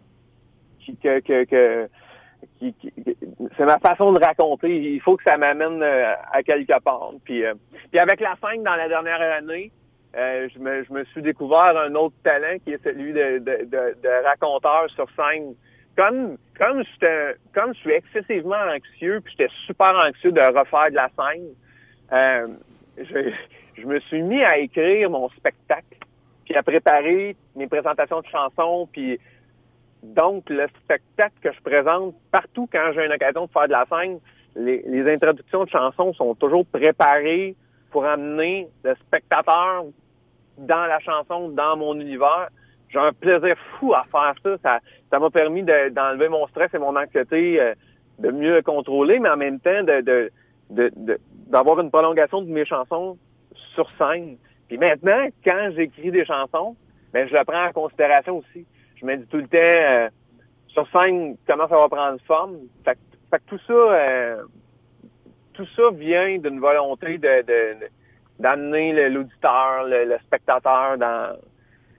qui 0.80 0.96
que, 0.98 1.20
que, 1.20 1.44
que 1.46 1.90
c'est 3.58 3.66
ma 3.66 3.80
façon 3.80 4.12
de 4.14 4.24
raconter. 4.24 4.94
Il 4.94 5.02
faut 5.02 5.18
que 5.18 5.24
ça 5.24 5.38
m'amène 5.38 5.82
euh, 5.82 6.14
à 6.32 6.44
quelque 6.44 6.80
part. 6.82 7.12
Puis, 7.24 7.46
euh, 7.46 7.54
puis 7.92 8.00
avec 8.00 8.20
la 8.20 8.36
scène 8.36 8.64
dans 8.64 8.76
la 8.76 8.88
dernière 8.88 9.22
année, 9.22 9.72
euh, 10.16 10.48
je, 10.54 10.60
me, 10.94 11.06
suis 11.06 11.22
découvert 11.22 11.78
un 11.78 11.94
autre 11.96 12.16
talent 12.24 12.58
qui 12.64 12.74
est 12.74 12.84
celui 12.84 13.14
de, 13.14 14.24
raconteur 14.26 14.88
sur 14.96 15.08
scène. 15.16 15.54
Comme 15.96 16.38
je 16.60 17.74
suis 17.80 17.92
excessivement 17.92 18.56
anxieux, 18.56 19.20
puis 19.24 19.34
j'étais 19.38 19.52
super 19.66 19.94
anxieux 19.96 20.32
de 20.32 20.42
refaire 20.42 20.92
de 20.92 20.96
la 20.96 21.10
scène, 21.18 21.50
je, 22.98 23.32
je 23.76 23.86
me 23.86 24.00
suis 24.02 24.22
mis 24.22 24.44
à 24.44 24.58
écrire 24.58 25.10
mon 25.10 25.30
spectacle, 25.30 25.98
puis 26.46 26.56
à 26.56 26.64
préparer 26.64 27.36
mes 27.56 27.68
présentations 27.68 28.22
de 28.22 28.28
chansons, 28.28 28.88
puis 28.92 29.20
donc, 30.04 30.50
le 30.50 30.68
spectacle 30.84 31.36
que 31.42 31.52
je 31.52 31.62
présente 31.62 32.16
partout 32.32 32.68
quand 32.72 32.92
j'ai 32.94 33.06
une 33.06 33.12
occasion 33.12 33.46
de 33.46 33.52
faire 33.52 33.68
de 33.68 33.72
la 33.72 33.86
scène, 33.90 34.20
les, 34.56 35.14
introductions 35.14 35.66
de 35.66 35.70
chansons 35.70 36.14
sont 36.14 36.36
toujours 36.36 36.66
préparées 36.66 37.56
pour 37.92 38.06
amener 38.06 38.68
le 38.84 38.96
spectateur 38.96 39.86
dans 40.58 40.86
la 40.86 41.00
chanson, 41.00 41.50
dans 41.50 41.78
mon 41.78 42.00
univers. 42.00 42.50
J'ai 42.90 43.00
un 43.00 43.14
plaisir 43.14 43.56
fou 43.80 43.94
à 43.94 44.06
faire 44.12 44.34
ça. 44.44 44.80
Ça 45.12 45.20
m'a 45.20 45.30
permis 45.30 45.64
d'enlever 45.64 46.30
mon 46.30 46.48
stress 46.48 46.74
et 46.74 46.80
mon 46.80 46.96
anxiété, 46.96 47.62
euh, 47.62 47.74
de 48.20 48.32
mieux 48.32 48.56
le 48.56 48.62
contrôler, 48.62 49.20
mais 49.20 49.30
en 49.30 49.38
même 49.38 49.60
temps 49.60 49.84
de, 49.84 50.32
d'avoir 50.70 51.80
une 51.80 51.92
prolongation 51.92 52.42
de 52.42 52.50
mes 52.50 52.66
chansons 52.66 53.18
sur 53.76 53.90
scène. 53.98 54.38
Puis 54.68 54.78
maintenant, 54.78 55.28
quand 55.46 55.70
j'écris 55.76 56.12
des 56.12 56.26
chansons, 56.26 56.76
ben 57.14 57.28
je 57.28 57.34
le 57.34 57.44
prends 57.44 57.66
en 57.66 57.72
considération 57.72 58.38
aussi 58.38 58.66
je 59.00 59.06
me 59.06 59.16
dis 59.18 59.26
tout 59.28 59.38
le 59.38 59.48
temps 59.48 59.58
euh, 59.58 60.10
sur 60.68 60.88
scène 60.90 61.38
comment 61.48 61.68
ça 61.68 61.76
va 61.76 61.90
prendre 61.90 62.20
forme? 62.26 62.58
Fait, 62.84 62.98
que 63.32 63.38
tout 63.48 63.60
ça 63.68 63.74
euh, 63.74 64.44
tout 65.58 65.68
ça 65.76 65.90
vient 65.94 66.38
d'une 66.38 66.60
volonté 66.60 67.18
de, 67.18 67.44
d'amener 68.40 69.10
l'auditeur, 69.10 69.86
le, 69.86 70.18
spectateur 70.26 70.98
dans 70.98 71.36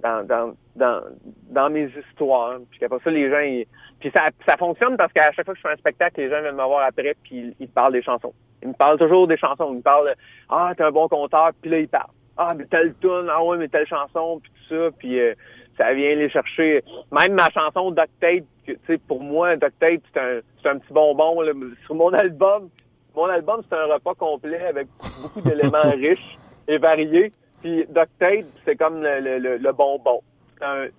dans, 0.03 1.71
mes 1.71 1.89
histoires. 1.89 2.59
Puis 2.71 2.85
après 2.85 2.99
ça, 3.03 3.11
les 3.11 3.31
gens, 3.31 3.65
puis 4.01 4.11
ça, 4.15 4.31
ça 4.47 4.57
fonctionne 4.57 4.97
parce 4.97 5.13
qu'à 5.13 5.31
chaque 5.33 5.45
fois 5.45 5.55
que 5.55 5.61
je 5.61 5.67
fais 5.67 5.75
un 5.75 5.77
spectacle, 5.77 6.21
les 6.21 6.31
gens 6.31 6.41
viennent 6.41 6.57
me 6.57 6.65
voir 6.65 6.87
après, 6.87 7.15
puis 7.23 7.55
ils, 7.59 7.69
parlent 7.69 7.93
des 7.93 8.03
chansons. 8.03 8.33
Ils 8.63 8.69
me 8.69 8.75
parlent 8.75 8.99
toujours 8.99 9.27
des 9.27 9.37
chansons. 9.37 9.71
Ils 9.73 9.79
me 9.79 9.83
parlent, 9.83 10.15
ah, 10.49 10.73
t'es 10.77 10.85
un 10.85 10.91
bon 10.91 11.09
conteur, 11.09 11.51
puis 11.61 11.71
là, 11.71 11.79
ils 11.81 11.89
parlent. 11.89 12.11
Ah, 12.37 12.53
mais 12.57 12.67
telle 12.67 12.95
tune, 13.01 13.29
ah 13.31 13.43
ouais, 13.43 13.57
mais 13.57 13.69
telle 13.69 13.87
chanson, 13.87 14.41
puis 14.41 14.53
tout 14.53 14.75
ça, 14.75 14.91
puis 14.97 15.19
euh, 15.19 15.35
ça 15.77 15.93
vient 15.93 16.15
les 16.15 16.31
chercher. 16.31 16.85
Même 17.11 17.33
ma 17.33 17.51
chanson 17.51 17.91
Duct 17.91 18.11
Tape, 18.21 18.45
tu 18.65 18.79
sais, 18.87 18.99
pour 18.99 19.23
moi, 19.23 19.57
Duct 19.57 19.79
Tape, 19.81 20.01
c'est 20.13 20.21
un, 20.21 20.41
c'est 20.63 20.69
un 20.69 20.79
petit 20.79 20.93
bonbon. 20.93 21.43
Sur 21.87 21.97
mon 21.97 22.13
album, 22.13 22.69
mon 23.19 23.29
album, 23.29 23.63
c'est 23.69 23.77
un 23.77 23.87
repas 23.87 24.15
complet 24.15 24.65
avec 24.65 24.87
beaucoup 25.23 25.41
d'éléments 25.41 25.83
riches 25.91 26.39
et 26.69 26.79
variés. 26.79 27.33
Puis 27.61 27.85
Duct 27.89 28.11
Tape, 28.21 28.47
c'est 28.65 28.77
comme 28.77 29.03
le, 29.03 29.39
le, 29.39 29.57
le 29.57 29.73
bonbon. 29.73 30.21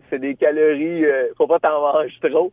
C'est 0.10 0.20
des 0.20 0.36
calories, 0.36 1.06
euh, 1.06 1.34
faut 1.38 1.48
pas 1.48 1.60
t'en 1.60 1.80
manger 1.82 2.14
trop. 2.22 2.52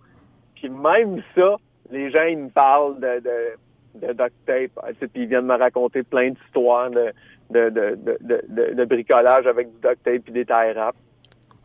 Puis 0.54 0.68
même 0.68 1.20
ça, 1.35 1.56
les 1.90 2.11
gens, 2.11 2.25
ils 2.25 2.38
me 2.38 2.49
parlent 2.49 3.00
de, 3.00 3.20
de, 3.20 4.06
de 4.06 4.12
duct 4.12 4.35
tape. 4.46 4.70
Ah, 4.82 4.90
puis 4.99 5.23
ils 5.23 5.26
viennent 5.26 5.46
me 5.46 5.58
raconter 5.58 6.02
plein 6.04 6.30
d'histoires 6.30 6.90
de, 6.90 7.12
de, 7.50 7.70
de, 7.70 7.99
de, 8.20 8.75
de, 8.75 8.85
bricolage 8.85 9.46
avec 9.46 9.68
du 9.68 9.80
duct 9.80 10.02
tape 10.04 10.28
et 10.28 10.32
des 10.32 10.44
tie 10.44 10.73
wraps. 10.75 10.99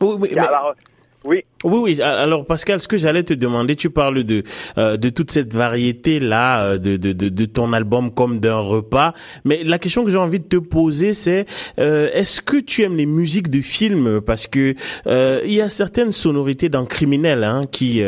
Oui, 0.00 0.16
mais, 0.20 0.38
alors, 0.38 0.74
oui. 1.24 1.44
Oui, 1.64 1.78
oui. 1.78 2.02
Alors, 2.02 2.44
Pascal, 2.44 2.80
ce 2.80 2.88
que 2.88 2.96
j'allais 2.96 3.22
te 3.22 3.34
demander, 3.34 3.76
tu 3.76 3.88
parles 3.90 4.24
de 4.24 4.42
euh, 4.78 4.96
de 4.96 5.08
toute 5.10 5.30
cette 5.30 5.54
variété 5.54 6.18
là, 6.18 6.64
euh, 6.64 6.78
de, 6.78 6.96
de, 6.96 7.12
de, 7.12 7.28
de 7.28 7.44
ton 7.44 7.72
album 7.72 8.12
comme 8.12 8.40
d'un 8.40 8.58
repas. 8.58 9.14
Mais 9.44 9.62
la 9.62 9.78
question 9.78 10.04
que 10.04 10.10
j'ai 10.10 10.18
envie 10.18 10.40
de 10.40 10.44
te 10.44 10.56
poser, 10.56 11.12
c'est 11.12 11.46
euh, 11.78 12.10
est-ce 12.12 12.42
que 12.42 12.56
tu 12.56 12.82
aimes 12.82 12.96
les 12.96 13.06
musiques 13.06 13.48
de 13.48 13.60
films? 13.60 14.20
Parce 14.20 14.46
que 14.46 14.74
il 15.06 15.52
y 15.52 15.60
a 15.60 15.68
certaines 15.68 16.12
sonorités 16.12 16.68
dans 16.68 16.84
Criminel, 16.84 17.44
hein, 17.44 17.62
qui 17.70 18.02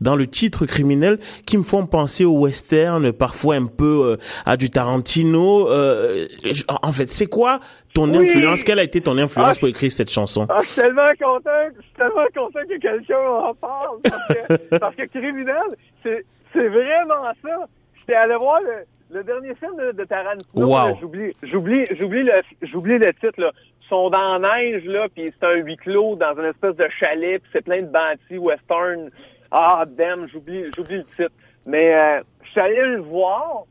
dans 0.00 0.14
le 0.14 0.26
titre 0.26 0.66
Criminel, 0.66 1.18
qui 1.46 1.58
me 1.58 1.64
font 1.64 1.86
penser 1.86 2.24
au 2.24 2.38
western, 2.38 3.12
parfois 3.12 3.56
un 3.56 3.66
peu 3.66 4.16
à 4.46 4.56
du 4.56 4.70
Tarantino. 4.70 5.68
en 5.68 6.92
fait, 6.92 7.10
c'est 7.10 7.26
quoi 7.26 7.60
ton 7.94 8.12
influence 8.14 8.62
Quelle 8.64 8.78
a 8.78 8.82
été 8.82 9.00
ton 9.00 9.16
influence 9.18 9.56
ah, 9.56 9.60
pour 9.60 9.68
écrire 9.68 9.90
cette 9.92 10.10
chanson? 10.10 10.46
ah, 10.48 10.58
Je 10.62 10.68
suis 10.68 10.80
tellement 10.82 11.08
content, 11.20 11.50
je 11.76 11.82
suis 11.82 11.92
tellement 11.96 12.26
content 12.34 12.60
que 12.68 12.78
quelqu'un 12.78 13.18
en 13.18 13.54
parle 13.54 13.98
parce 14.02 14.28
que, 14.28 14.78
parce 14.78 14.94
que 14.96 15.04
criminel, 15.06 15.56
c'est 16.02 16.24
c'est 16.52 16.68
vraiment 16.68 17.30
ça. 17.42 17.66
J'étais 17.98 18.14
allé 18.14 18.34
voir 18.36 18.60
le, 18.60 19.16
le 19.16 19.22
dernier 19.24 19.54
film 19.54 19.76
de, 19.76 19.92
de 19.92 20.04
Tarantino. 20.04 20.66
Wow. 20.66 20.98
J'oublie, 21.00 21.32
j'oublie, 21.42 21.84
j'oublie 21.98 22.22
le, 22.24 22.32
j'oublie 22.62 22.98
le 22.98 23.12
titre 23.14 23.40
là. 23.40 23.52
Ils 23.82 23.88
sont 23.88 24.10
dans 24.10 24.38
la 24.38 24.56
neige 24.60 24.84
là, 24.84 25.08
puis 25.14 25.32
c'est 25.38 25.46
un 25.46 25.54
huis 25.56 25.76
clos 25.76 26.16
dans 26.16 26.34
une 26.38 26.46
espèce 26.46 26.76
de 26.76 26.88
chalet, 27.00 27.40
puis 27.42 27.50
c'est 27.52 27.64
plein 27.64 27.82
de 27.82 27.86
bandits 27.88 28.38
western. 28.38 29.10
Ah 29.50 29.84
damn, 29.86 30.28
j'oublie, 30.28 30.64
j'oublie 30.76 30.98
le 30.98 31.04
titre. 31.16 31.32
Mais 31.66 31.94
euh, 31.94 32.20
je 32.44 32.50
suis 32.50 32.60
allé 32.60 32.82
le 32.82 33.00
voir, 33.00 33.64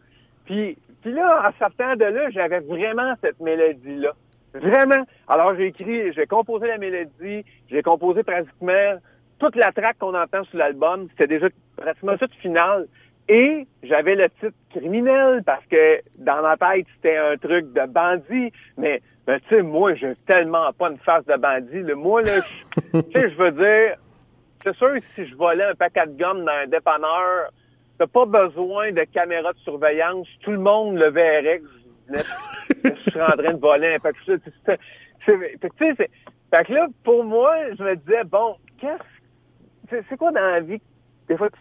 puis 0.46 0.78
puis 1.02 1.14
là, 1.14 1.50
en 1.50 1.58
sortant 1.60 1.96
de 1.96 2.06
là, 2.06 2.30
j'avais 2.30 2.60
vraiment 2.60 3.14
cette 3.22 3.40
mélodie-là. 3.40 4.14
Vraiment. 4.54 5.06
Alors, 5.28 5.56
j'ai 5.56 5.68
écrit, 5.68 6.12
j'ai 6.14 6.26
composé 6.26 6.68
la 6.68 6.78
mélodie, 6.78 7.46
j'ai 7.70 7.82
composé 7.84 8.24
pratiquement 8.24 8.98
toute 9.38 9.56
la 9.56 9.72
track 9.72 9.98
qu'on 10.00 10.16
entend 10.16 10.44
sur 10.46 10.58
l'album. 10.58 11.08
C'était 11.12 11.28
déjà 11.28 11.48
pratiquement 11.78 12.18
toute 12.18 12.34
finale. 12.36 12.88
Et 13.28 13.68
j'avais 13.84 14.16
le 14.16 14.28
titre 14.42 14.58
criminel 14.72 15.44
parce 15.46 15.64
que 15.68 16.02
dans 16.18 16.42
ma 16.42 16.58
tête, 16.58 16.88
c'était 16.96 17.18
un 17.18 17.38
truc 17.38 17.72
de 17.74 17.86
bandit. 17.86 18.52
Mais, 18.76 19.02
ben, 19.28 19.40
tu 19.48 19.56
sais, 19.56 19.62
moi, 19.62 19.94
j'ai 19.94 20.16
tellement 20.26 20.74
pas 20.74 20.90
une 20.90 20.98
face 20.98 21.26
de 21.26 21.36
bandit. 21.36 21.82
Le 21.82 21.94
Moi, 21.94 22.24
là, 22.24 22.42
tu 22.92 23.00
sais, 23.14 23.30
je 23.30 23.36
veux 23.36 23.52
dire, 23.52 23.98
c'est 24.64 24.76
sûr 24.76 24.96
si 25.14 25.28
je 25.28 25.36
volais 25.36 25.64
un 25.64 25.76
paquet 25.76 26.08
de 26.08 26.18
gomme 26.18 26.44
dans 26.44 26.52
un 26.52 26.68
dépanneur, 26.68 27.52
T'as 28.00 28.08
pas 28.08 28.26
besoin 28.26 28.94
de 28.94 29.04
caméras 29.04 29.52
de 29.52 29.60
surveillance. 29.60 30.28
Tout 30.42 30.52
le 30.52 30.58
monde 30.58 30.98
le 30.98 31.10
verrait 31.10 31.60
que 31.60 32.16
je, 32.86 33.10
suis 33.12 33.22
en 33.22 33.38
train 33.38 33.54
de 33.54 33.60
voler 33.60 33.96
un 33.96 34.00
paquet. 34.00 34.40
Fait 35.28 36.66
que 36.66 36.74
là, 36.74 36.88
pour 37.04 37.26
moi, 37.26 37.56
je 37.78 37.84
me 37.84 37.96
disais, 37.98 38.24
bon, 38.24 38.56
qu'est-ce 38.80 40.02
c'est 40.10 40.18
quoi 40.18 40.32
dans 40.32 40.40
la 40.40 40.62
vie 40.62 40.82
des 41.28 41.38
fois 41.38 41.50
tu, 41.50 41.60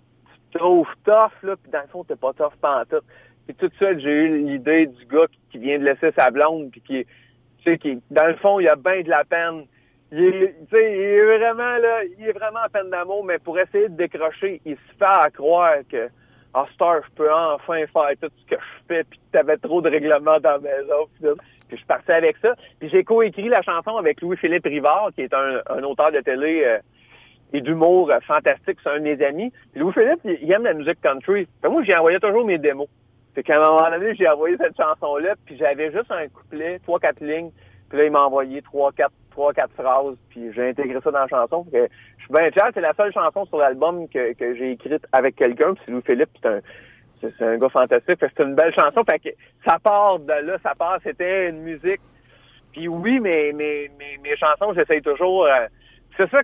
te 0.52 0.58
trouves 0.58 0.88
tough, 1.04 1.32
là, 1.42 1.56
puis 1.56 1.70
dans 1.70 1.82
le 1.82 1.88
fond, 1.88 2.04
t'es 2.04 2.16
pas 2.16 2.32
tough 2.32 2.54
pantoute. 2.60 3.04
Puis 3.46 3.54
tout 3.56 3.68
de 3.68 3.74
suite, 3.74 3.98
j'ai 3.98 4.10
eu 4.10 4.46
l'idée 4.46 4.86
du 4.86 5.04
gars 5.06 5.26
qui, 5.50 5.58
vient 5.58 5.78
de 5.78 5.84
laisser 5.84 6.12
sa 6.16 6.30
blonde, 6.30 6.70
puis 6.70 6.80
qui, 6.80 7.04
tu 7.04 7.64
sais, 7.64 7.78
qui, 7.78 8.00
dans 8.10 8.26
le 8.26 8.36
fond, 8.36 8.60
il 8.60 8.68
a 8.68 8.76
bien 8.76 9.02
de 9.02 9.10
la 9.10 9.24
peine. 9.24 9.66
Il 10.10 10.20
est, 10.20 10.56
il 10.72 10.78
est 10.78 11.38
vraiment 11.38 11.76
là, 11.76 12.04
il 12.18 12.26
est 12.26 12.32
vraiment 12.32 12.60
en 12.64 12.70
peine 12.70 12.88
d'amour, 12.88 13.24
mais 13.24 13.38
pour 13.38 13.58
essayer 13.58 13.88
de 13.90 13.96
décrocher, 13.96 14.62
il 14.64 14.76
se 14.76 14.96
fait 14.98 15.04
à 15.04 15.28
croire 15.30 15.76
que 15.90 16.08
ah, 16.54 16.66
Star, 16.74 17.02
je 17.04 17.10
peux 17.14 17.32
enfin 17.32 17.84
faire 17.86 18.10
tout 18.20 18.30
ce 18.36 18.54
que 18.54 18.60
je 18.60 18.84
fais, 18.88 19.04
puis 19.04 19.20
t'avais 19.32 19.56
trop 19.58 19.82
de 19.82 19.90
règlements 19.90 20.40
dans 20.40 20.52
la 20.52 20.58
maison, 20.58 21.08
puis, 21.14 21.28
puis 21.68 21.78
je 21.78 21.86
partais 21.86 22.14
avec 22.14 22.36
ça. 22.38 22.54
Puis 22.80 22.88
j'ai 22.88 23.04
coécrit 23.04 23.48
la 23.48 23.62
chanson 23.62 23.96
avec 23.96 24.20
Louis-Philippe 24.20 24.64
Rivard, 24.64 25.10
qui 25.14 25.22
est 25.22 25.34
un, 25.34 25.82
auteur 25.82 26.10
de 26.10 26.20
télé 26.20 26.62
euh, 26.64 26.78
et 27.52 27.60
d'humour 27.60 28.10
fantastique. 28.26 28.78
C'est 28.82 28.90
un 28.90 28.98
de 28.98 29.04
mes 29.04 29.22
amis. 29.22 29.52
Louis-Philippe, 29.74 30.20
il, 30.24 30.50
aime 30.50 30.64
la 30.64 30.74
musique 30.74 31.00
country. 31.00 31.46
moi, 31.64 31.82
j'ai 31.84 31.96
envoyé 31.96 32.18
toujours 32.18 32.44
mes 32.44 32.58
démos. 32.58 32.88
Fait 33.34 33.42
qu'à 33.42 33.56
un 33.56 33.70
moment 33.70 33.90
donné, 33.90 34.14
j'ai 34.14 34.28
envoyé 34.28 34.56
cette 34.56 34.76
chanson-là, 34.76 35.34
puis 35.44 35.56
j'avais 35.58 35.92
juste 35.92 36.10
un 36.10 36.28
couplet, 36.28 36.80
trois, 36.80 36.98
quatre 36.98 37.20
lignes. 37.20 37.50
Puis 37.88 37.98
là, 37.98 38.04
il 38.04 38.10
m'a 38.10 38.24
envoyé 38.24 38.62
trois, 38.62 38.90
quatre, 38.92 39.12
trois, 39.38 39.52
quatre 39.52 39.72
phrases, 39.74 40.16
puis 40.30 40.52
j'ai 40.52 40.70
intégré 40.70 40.98
ça 41.00 41.12
dans 41.12 41.20
la 41.20 41.28
chanson. 41.28 41.64
je 41.72 41.78
suis 41.78 42.32
bien. 42.32 42.50
C'est 42.74 42.80
la 42.80 42.92
seule 42.94 43.12
chanson 43.12 43.46
sur 43.46 43.58
l'album 43.58 44.08
que, 44.08 44.32
que 44.32 44.56
j'ai 44.56 44.72
écrite 44.72 45.06
avec 45.12 45.36
quelqu'un. 45.36 45.74
c'est 45.84 45.92
Louis-Philippe, 45.92 46.30
c'est 46.42 46.48
un, 46.48 46.60
c'est 47.20 47.42
un 47.42 47.56
gars 47.56 47.68
fantastique. 47.68 48.18
c'est 48.18 48.42
une 48.42 48.56
belle 48.56 48.74
chanson. 48.74 49.04
Fait 49.08 49.20
que 49.20 49.28
ça 49.64 49.78
part 49.78 50.18
de 50.18 50.32
là, 50.32 50.56
ça 50.60 50.74
part. 50.76 50.98
C'était 51.04 51.50
une 51.50 51.62
musique. 51.62 52.00
Puis 52.72 52.88
oui, 52.88 53.20
mais 53.20 53.52
mes, 53.52 53.88
mes, 53.96 54.18
mes 54.24 54.36
chansons, 54.36 54.74
j'essaye 54.74 55.02
toujours. 55.02 55.44
Euh, 55.44 55.66
c'est 56.16 56.28
ça, 56.30 56.40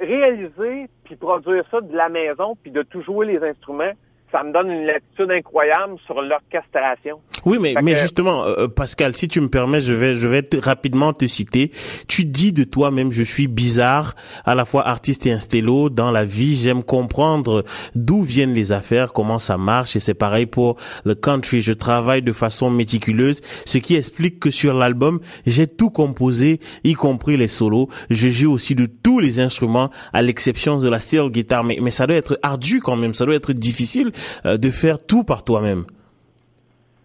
réaliser 0.00 0.88
puis 1.04 1.16
produire 1.16 1.64
ça 1.70 1.82
de 1.82 1.94
la 1.94 2.08
maison 2.08 2.56
puis 2.62 2.70
de 2.70 2.82
tout 2.82 3.02
jouer 3.02 3.26
les 3.26 3.42
instruments 3.46 3.92
ça 4.32 4.42
me 4.42 4.52
donne 4.52 4.70
une 4.70 4.86
latitude 4.86 5.30
incroyable 5.30 5.98
sur 6.04 6.20
l'orchestration. 6.20 7.20
Oui, 7.46 7.58
mais, 7.60 7.74
mais 7.80 7.94
justement, 7.94 8.44
euh, 8.44 8.64
euh, 8.64 8.68
Pascal, 8.68 9.14
si 9.14 9.28
tu 9.28 9.40
me 9.40 9.48
permets, 9.48 9.80
je 9.80 9.94
vais, 9.94 10.16
je 10.16 10.26
vais 10.26 10.42
rapidement 10.60 11.12
te 11.12 11.28
citer. 11.28 11.70
Tu 12.08 12.24
dis 12.24 12.52
de 12.52 12.64
toi-même, 12.64 13.12
je 13.12 13.22
suis 13.22 13.46
bizarre, 13.46 14.16
à 14.44 14.56
la 14.56 14.64
fois 14.64 14.84
artiste 14.86 15.26
et 15.26 15.32
instello. 15.32 15.88
Dans 15.88 16.10
la 16.10 16.24
vie, 16.24 16.56
j'aime 16.56 16.82
comprendre 16.82 17.64
d'où 17.94 18.22
viennent 18.22 18.52
les 18.52 18.72
affaires, 18.72 19.12
comment 19.12 19.38
ça 19.38 19.58
marche, 19.58 19.94
et 19.94 20.00
c'est 20.00 20.14
pareil 20.14 20.46
pour 20.46 20.76
le 21.04 21.14
country. 21.14 21.60
Je 21.60 21.72
travaille 21.72 22.20
de 22.20 22.32
façon 22.32 22.68
méticuleuse, 22.68 23.40
ce 23.64 23.78
qui 23.78 23.94
explique 23.94 24.40
que 24.40 24.50
sur 24.50 24.74
l'album, 24.74 25.20
j'ai 25.46 25.68
tout 25.68 25.90
composé, 25.90 26.58
y 26.82 26.94
compris 26.94 27.36
les 27.36 27.48
solos. 27.48 27.88
Je 28.10 28.28
joue 28.28 28.52
aussi 28.52 28.74
de 28.74 28.86
tous 28.86 29.20
les 29.20 29.38
instruments, 29.38 29.90
à 30.12 30.20
l'exception 30.20 30.78
de 30.78 30.88
la 30.88 30.98
steel 30.98 31.30
guitar. 31.30 31.62
Mais, 31.62 31.78
mais 31.80 31.92
ça 31.92 32.08
doit 32.08 32.16
être 32.16 32.40
ardu 32.42 32.80
quand 32.80 32.96
même, 32.96 33.14
ça 33.14 33.24
doit 33.24 33.36
être 33.36 33.52
difficile 33.52 34.10
euh, 34.46 34.56
de 34.56 34.68
faire 34.68 34.98
tout 34.98 35.22
par 35.22 35.44
toi-même. 35.44 35.84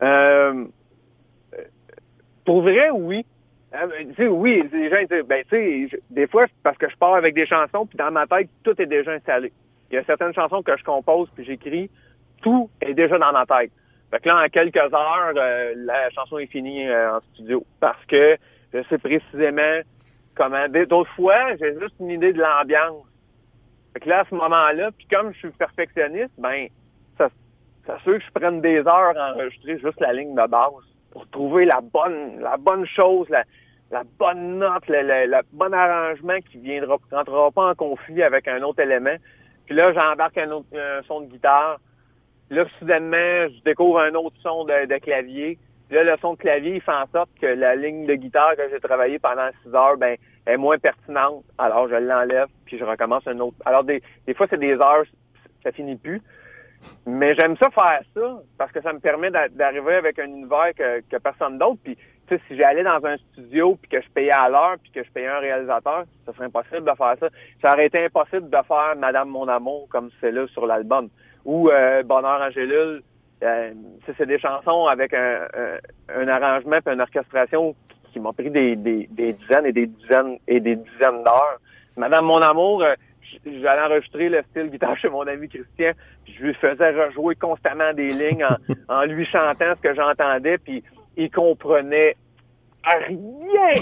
Euh, 0.04 0.66
pour 2.46 2.62
vrai, 2.62 2.90
oui. 2.92 3.26
Euh, 3.74 3.88
tu 4.10 4.16
sais, 4.16 4.28
oui, 4.28 4.64
les 4.72 4.90
gens 4.90 5.02
disent, 5.10 5.26
ben, 5.28 5.44
tu 5.50 5.90
sais, 5.90 6.00
des 6.10 6.28
fois, 6.28 6.44
parce 6.64 6.78
que 6.78 6.90
je 6.90 6.98
pars 6.98 7.16
avec 7.16 7.34
des 7.34 7.46
chansons, 7.46 7.86
puis 7.86 7.98
dans 7.98 8.12
ma 8.12 8.28
tête, 8.28 8.50
tout 8.64 8.80
est 8.82 8.86
déjà 8.86 9.12
installé. 9.12 9.52
Il 9.90 9.96
y 9.96 9.98
a 9.98 10.04
certaines 10.04 10.34
chansons 10.34 10.62
que 10.62 10.76
je 10.76 10.84
compose, 10.84 11.30
puis 11.36 11.46
j'écris, 11.46 11.90
tout 12.42 12.70
est 12.82 12.94
déjà 12.94 13.18
dans 13.18 13.32
ma 13.32 13.46
tête. 13.46 13.72
Fait 14.10 14.20
que 14.20 14.28
là, 14.28 14.44
en 14.44 14.50
quelques 14.50 14.76
heures, 14.76 15.34
la 15.34 16.10
chanson 16.10 16.38
est 16.38 16.48
finie 16.48 16.90
en 16.92 17.22
studio. 17.34 17.66
Parce 17.80 18.04
que 18.08 18.36
je 18.74 18.84
sais 18.90 18.98
précisément 18.98 19.82
comment. 20.36 20.68
D'autres 20.68 21.14
fois, 21.16 21.56
j'ai 21.60 21.80
juste 21.80 21.96
une 22.00 22.10
idée 22.10 22.34
de 22.34 22.42
l'ambiance. 22.42 23.06
Fait 23.94 24.00
que 24.02 24.10
là, 24.10 24.22
à 24.22 24.26
ce 24.30 24.36
moment-là, 24.36 24.92
puis 24.98 25.08
comme 25.08 25.34
je 25.34 25.40
suis 25.40 25.52
perfectionniste, 25.52 26.32
ben, 26.38 26.68
c'est 27.86 28.00
sûr 28.04 28.20
que 28.20 28.26
je 28.26 28.32
prenne 28.40 28.62
des 28.62 28.80
heures 28.80 29.18
à 29.18 29.34
enregistrer 29.34 29.80
juste 29.80 30.00
la 30.00 30.14
ligne 30.14 30.36
de 30.36 30.48
base 30.48 30.72
pour 31.12 31.28
trouver 31.30 31.66
la 31.66 31.82
bonne, 31.82 32.40
la 32.40 32.58
bonne 32.58 32.86
chose, 32.86 33.28
la, 33.30 33.44
la 33.92 34.04
bonne 34.18 34.60
note, 34.60 34.84
le, 34.88 35.42
bon 35.52 35.74
arrangement 35.74 36.40
qui 36.50 36.58
viendra, 36.60 36.98
rentrera 37.12 37.52
pas 37.52 37.70
en 37.72 37.76
conflit 37.76 38.24
avec 38.24 38.48
un 38.48 38.62
autre 38.62 38.80
élément. 38.82 39.16
Puis 39.66 39.76
là, 39.76 39.94
j'embarque 39.94 40.38
un 40.38 40.52
autre 40.52 40.68
son 41.08 41.22
de 41.22 41.26
guitare. 41.28 41.80
Là, 42.50 42.66
soudainement, 42.80 43.48
je 43.48 43.64
découvre 43.64 44.00
un 44.00 44.14
autre 44.14 44.36
son 44.42 44.66
de, 44.66 44.98
clavier. 45.00 45.58
là, 45.90 46.04
le 46.04 46.16
son 46.22 46.34
de 46.34 46.40
clavier, 46.40 46.76
il 46.76 46.82
fait 46.82 46.92
en 46.92 47.08
sorte 47.14 47.30
que 47.42 47.46
la 47.46 47.76
ligne 47.76 48.06
de 48.06 48.16
guitare 48.16 48.56
que 48.56 48.70
j'ai 48.70 48.80
travaillée 48.80 49.20
pendant 49.20 49.50
six 49.64 49.74
heures, 49.74 49.98
ben, 49.98 50.18
est 50.46 50.58
moins 50.58 50.78
pertinente. 50.78 51.44
Alors, 51.58 51.88
je 51.88 51.96
l'enlève, 51.96 52.48
puis 52.66 52.78
je 52.78 52.84
recommence 52.84 53.26
un 53.28 53.40
autre. 53.40 53.58
Alors, 53.66 53.84
des, 53.84 54.02
des 54.26 54.34
fois, 54.34 54.48
c'est 54.50 54.60
des 54.60 54.74
heures, 54.74 55.04
ça 55.64 55.72
finit 55.72 55.96
plus. 55.96 56.22
Mais 57.06 57.34
j'aime 57.36 57.58
ça 57.58 57.70
faire 57.70 58.02
ça 58.14 58.42
parce 58.58 58.72
que 58.72 58.82
ça 58.82 58.94
me 58.94 59.00
permet 59.00 59.32
d'arriver 59.32 59.96
avec 59.96 60.20
un 60.20 60.26
univers 60.26 60.72
que, 60.76 61.18
personne 61.18 61.58
d'autre. 61.58 61.80
Puis, 61.84 61.96
tu 62.28 62.36
sais, 62.36 62.42
si 62.48 62.58
j'allais 62.58 62.84
dans 62.84 63.04
un 63.06 63.18
studio 63.18 63.78
puis 63.82 63.90
que 63.90 64.02
je 64.02 64.10
payais 64.10 64.32
à 64.32 64.50
l'heure 64.50 64.76
puis 64.82 64.92
que 64.92 65.04
je 65.04 65.12
payais 65.12 65.28
un 65.28 65.40
réalisateur, 65.40 66.04
ça 66.26 66.34
serait 66.34 66.46
impossible 66.46 66.84
de 66.84 66.96
faire 66.96 67.16
ça. 67.20 67.28
Ça 67.62 67.74
aurait 67.74 67.88
été 67.88 68.06
impossible 68.06 68.50
de 68.50 68.58
faire 68.68 68.96
Madame 68.98 69.30
mon 69.30 69.48
amour 69.48 69.88
comme 69.90 70.10
c'est 70.20 70.32
là 70.32 70.46
sur 70.48 70.66
l'album 70.66 71.10
ou 71.46 71.70
euh, 71.70 72.04
Bonheur 72.04 72.42
Angélule. 72.42 73.02
Euh, 73.44 73.74
c'est 74.18 74.28
des 74.28 74.38
chansons 74.38 74.86
avec 74.86 75.16
un, 75.16 75.48
arrangement 76.28 76.78
et 76.86 76.92
une 76.92 77.02
orchestration 77.02 77.76
qui, 78.14 78.20
m'ont 78.20 78.34
pris 78.34 78.52
des, 78.52 78.76
des, 78.76 79.08
des, 79.10 79.34
dizaines 79.34 79.66
et 79.66 79.72
des 79.72 79.88
dizaines 79.88 80.38
et 80.48 80.60
des 80.60 80.76
dizaines 80.76 81.24
d'heures. 81.24 81.60
Madame 81.98 82.26
mon 82.26 82.42
amour. 82.42 82.84
J'allais 83.46 83.82
enregistrer 83.82 84.30
le 84.30 84.42
style 84.50 84.70
guitare 84.70 84.98
chez 84.98 85.10
mon 85.10 85.26
ami 85.28 85.48
Christian, 85.48 85.92
puis 86.24 86.34
je 86.38 86.44
lui 86.44 86.54
faisais 86.56 86.92
rejouer 86.92 87.36
constamment 87.36 87.94
des 87.94 88.10
lignes 88.10 88.46
en, 88.90 89.04
lui 89.06 89.26
chantant 89.26 89.76
ce 89.76 89.82
que 89.82 89.96
j'entendais, 89.96 90.58
puis 90.58 90.84
il 91.18 91.30
comprenait 91.32 92.16
rien 92.84 93.76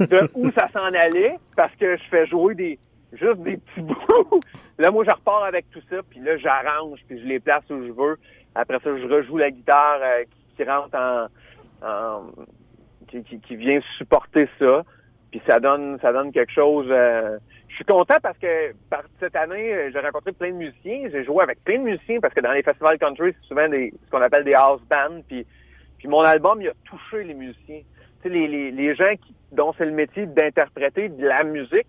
de 0.00 0.28
où 0.34 0.50
ça 0.52 0.68
s'en 0.72 0.92
allait, 0.94 1.36
parce 1.56 1.74
que 1.76 1.96
je 1.96 2.02
fais 2.10 2.26
jouer 2.26 2.54
des 2.54 2.78
juste 3.14 3.40
des 3.42 3.56
petits 3.56 3.80
bouts. 3.80 4.40
Là, 4.78 4.90
moi, 4.90 5.04
je 5.04 5.10
repars 5.10 5.44
avec 5.44 5.70
tout 5.70 5.82
ça, 5.90 5.96
puis 6.08 6.20
là, 6.20 6.36
j'arrange, 6.36 6.98
puis 7.08 7.20
je 7.20 7.26
les 7.26 7.40
place 7.40 7.64
où 7.70 7.82
je 7.86 7.92
veux. 7.92 8.18
Après 8.54 8.78
ça, 8.82 8.90
je 8.96 9.06
rejoue 9.06 9.38
la 9.38 9.50
guitare 9.50 9.98
euh, 10.02 10.24
qui, 10.56 10.64
rentre 10.64 10.96
en, 11.82 12.22
qui, 13.08 13.40
qui, 13.40 13.56
vient 13.56 13.80
supporter 13.98 14.48
ça, 14.58 14.84
puis 15.30 15.40
ça 15.46 15.60
donne 15.60 15.98
ça 16.00 16.12
donne 16.12 16.32
quelque 16.32 16.52
chose. 16.52 16.86
Euh, 16.90 17.38
je 17.74 17.78
suis 17.78 17.84
content 17.86 18.14
parce 18.22 18.38
que 18.38 18.72
par 18.88 19.02
cette 19.18 19.34
année, 19.34 19.74
euh, 19.74 19.90
j'ai 19.92 19.98
rencontré 19.98 20.30
plein 20.30 20.50
de 20.50 20.56
musiciens. 20.56 21.08
J'ai 21.10 21.24
joué 21.24 21.42
avec 21.42 21.62
plein 21.64 21.80
de 21.80 21.82
musiciens 21.82 22.20
parce 22.20 22.32
que 22.32 22.40
dans 22.40 22.52
les 22.52 22.62
festivals 22.62 22.98
country, 22.98 23.34
c'est 23.34 23.48
souvent 23.48 23.68
des, 23.68 23.92
ce 24.04 24.10
qu'on 24.12 24.22
appelle 24.22 24.44
des 24.44 24.54
house 24.54 24.80
bands. 24.88 25.20
Puis, 25.26 25.44
mon 26.04 26.20
album, 26.20 26.62
il 26.62 26.68
a 26.68 26.72
touché 26.84 27.24
les 27.24 27.34
musiciens. 27.34 27.80
Tu 28.22 28.28
sais, 28.28 28.28
les 28.28 28.94
gens 28.94 29.12
qui, 29.20 29.34
dont 29.50 29.74
c'est 29.76 29.86
le 29.86 29.90
métier 29.90 30.24
d'interpréter 30.26 31.08
de 31.08 31.26
la 31.26 31.42
musique, 31.42 31.86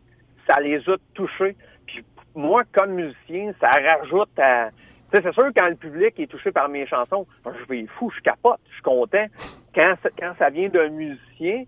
ça 0.49 0.59
les 0.59 0.77
a 0.89 0.95
touchés. 1.13 1.55
Puis 1.85 2.03
moi, 2.33 2.63
comme 2.71 2.93
musicien, 2.93 3.53
ça 3.59 3.69
rajoute 3.69 4.39
à... 4.39 4.71
Tu 5.11 5.17
sais, 5.17 5.23
c'est 5.23 5.33
sûr, 5.33 5.51
quand 5.55 5.67
le 5.67 5.75
public 5.75 6.19
est 6.19 6.27
touché 6.27 6.51
par 6.51 6.67
mes 6.67 6.87
chansons, 6.87 7.27
je 7.45 7.65
vais 7.69 7.85
fou, 7.99 8.11
je 8.15 8.21
capote, 8.21 8.59
je 8.69 8.73
suis 8.73 8.81
content. 8.81 9.27
Quand, 9.75 9.93
quand 10.17 10.33
ça 10.39 10.49
vient 10.49 10.69
d'un 10.69 10.89
musicien, 10.89 11.65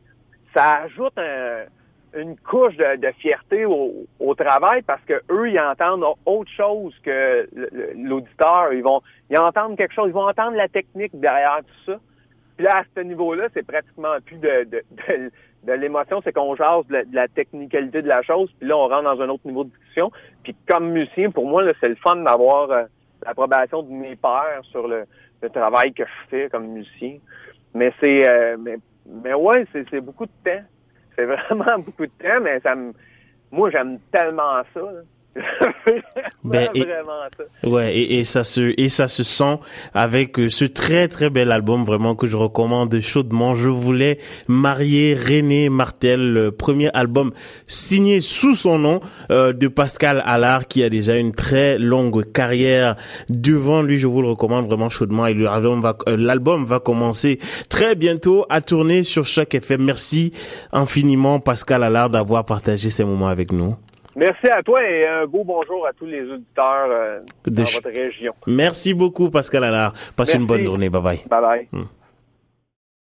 ça 0.56 0.86
ajoute 0.86 1.18
un 1.18 1.66
une 2.15 2.38
couche 2.38 2.76
de, 2.78 3.12
fierté 3.20 3.65
au, 3.65 4.36
travail 4.36 4.82
parce 4.84 5.02
que 5.02 5.22
eux 5.32 5.50
ils 5.50 5.60
entendent 5.60 6.06
autre 6.26 6.52
chose 6.52 6.93
que 7.04 7.48
l'auditeur. 7.96 8.74
Ils 8.74 8.84
vont 8.84 9.02
ils 9.30 9.38
entendent 9.38 9.78
quelque 9.78 9.93
chose, 9.93 10.10
ils 10.10 10.13
vont 10.13 10.28
entendre 10.28 10.56
la 10.56 10.67
technique 10.67 11.20
derrière 11.20 11.60
tout 11.60 11.91
ça. 11.91 12.00
Puis 12.56 12.65
là, 12.65 12.80
à 12.80 12.84
ce 12.96 13.02
niveau-là, 13.02 13.48
c'est 13.54 13.65
pratiquement 13.65 14.15
plus 14.26 14.38
de, 14.38 14.63
de, 14.63 14.84
de, 15.63 15.74
l'émotion, 15.74 16.22
c'est 16.24 16.34
qu'on 16.34 16.56
jase 16.56 16.88
de 16.88 17.06
la, 17.12 17.28
technicalité 17.28 18.02
de 18.02 18.08
la 18.08 18.24
chose, 18.24 18.50
puis 18.60 18.67
là, 18.67 18.78
on 18.78 18.88
rentre 18.88 19.04
dans 19.04 19.22
un 19.22 19.30
autre 19.30 19.46
niveau 19.46 19.63
de 19.63 19.70
discussion. 19.70 20.12
Puis 20.43 20.56
comme 20.67 20.89
musicien, 20.89 21.30
pour 21.30 21.48
moi, 21.48 21.63
c'est 21.80 21.89
le 21.89 21.96
fun 21.96 22.15
d'avoir 22.15 22.72
euh, 22.72 22.84
l'approbation 23.24 23.84
de 23.84 23.91
mes 23.91 24.15
pairs 24.15 24.62
sur 24.63 24.88
le, 24.88 25.06
travail 25.54 25.93
que 25.93 26.04
je 26.04 26.30
fais 26.30 26.50
comme 26.50 26.67
musicien. 26.67 27.17
Mais 27.76 27.93
c'est 28.02 28.28
euh, 28.28 28.58
mais, 28.60 28.78
mais 29.06 29.36
ouais, 29.36 29.65
c'est 29.72 30.02
beaucoup 30.02 30.26
de 30.26 30.32
temps 30.43 30.63
c'est 31.18 31.26
vraiment 31.50 31.80
beaucoup 31.80 32.06
de 32.06 32.12
temps, 32.22 32.40
mais 32.42 32.60
ça 32.62 32.76
me, 32.76 32.94
moi, 33.52 33.70
j'aime 33.72 34.00
tellement 34.12 34.62
ça. 34.74 34.82
Ben, 36.43 36.69
et, 36.73 36.82
ça. 36.82 37.69
Ouais, 37.69 37.95
et, 37.95 38.19
et, 38.19 38.23
ça 38.23 38.43
se 38.43 38.73
et 38.78 38.89
ça 38.89 39.08
se 39.08 39.23
sent 39.23 39.60
avec 39.93 40.39
euh, 40.39 40.50
ce 40.50 40.65
très 40.65 41.08
très 41.08 41.30
bel 41.30 41.52
album 41.52 41.84
vraiment 41.84 42.15
que 42.15 42.28
je 42.28 42.36
recommande 42.36 43.00
chaudement. 43.00 43.56
Je 43.56 43.69
voulais 43.69 44.17
marier 44.47 45.13
René 45.13 45.69
Martel, 45.69 46.34
le 46.34 46.52
premier 46.52 46.89
album 46.93 47.32
signé 47.67 48.21
sous 48.21 48.56
son 48.56 48.80
nom 48.80 49.02
euh, 49.32 49.54
de 49.54 49.67
Pascal 49.67 50.23
Allard 50.26 50.67
qui 50.67 50.84
a 50.84 50.89
déjà 50.89 51.17
une 51.17 51.34
très 51.34 51.78
longue 51.78 52.32
carrière 52.32 52.95
devant 53.30 53.82
lui. 53.82 53.97
Je 53.97 54.08
vous 54.08 54.21
le 54.21 54.30
recommande 54.30 54.67
vraiment 54.67 54.89
chaudement 54.89 55.28
et 55.28 55.34
l'album 55.34 55.82
va 55.82 55.97
euh, 56.08 56.17
l'album 56.17 56.65
va 56.65 56.80
commencer 56.80 57.39
très 57.69 57.95
bientôt 57.95 58.45
à 58.50 58.62
tourner 58.62 59.04
sur 59.04 59.26
chaque 59.26 59.56
effet. 59.56 59.78
Merci 59.78 60.32
infiniment 60.71 61.39
Pascal 61.39 61.84
Allard 61.84 62.10
d'avoir 62.10 62.45
partagé 62.45 62.89
ces 62.89 63.04
moments 63.04 63.28
avec 63.28 63.52
nous. 63.52 63.76
Merci 64.18 64.48
à 64.48 64.64
toi 64.64 64.84
et 64.84 65.06
un 65.06 65.28
beau 65.28 65.44
bonjour 65.44 65.86
à 65.86 65.94
tous 65.94 66.08
les 66.08 66.24
auditeurs 66.24 66.90
euh, 66.90 67.20
de, 67.46 67.62
votre 67.62 67.88
région. 67.88 68.34
Merci 68.48 68.96
beaucoup, 68.96 69.30
Pascal 69.30 69.64
Allard. 69.64 69.94
Passe 70.16 70.34
une 70.34 70.48
bonne 70.48 70.66
journée. 70.66 70.90
Bye 70.90 71.02
bye. 71.04 71.20
Bye 71.30 71.42
bye. 71.42 71.68
Hmm. 71.72 71.84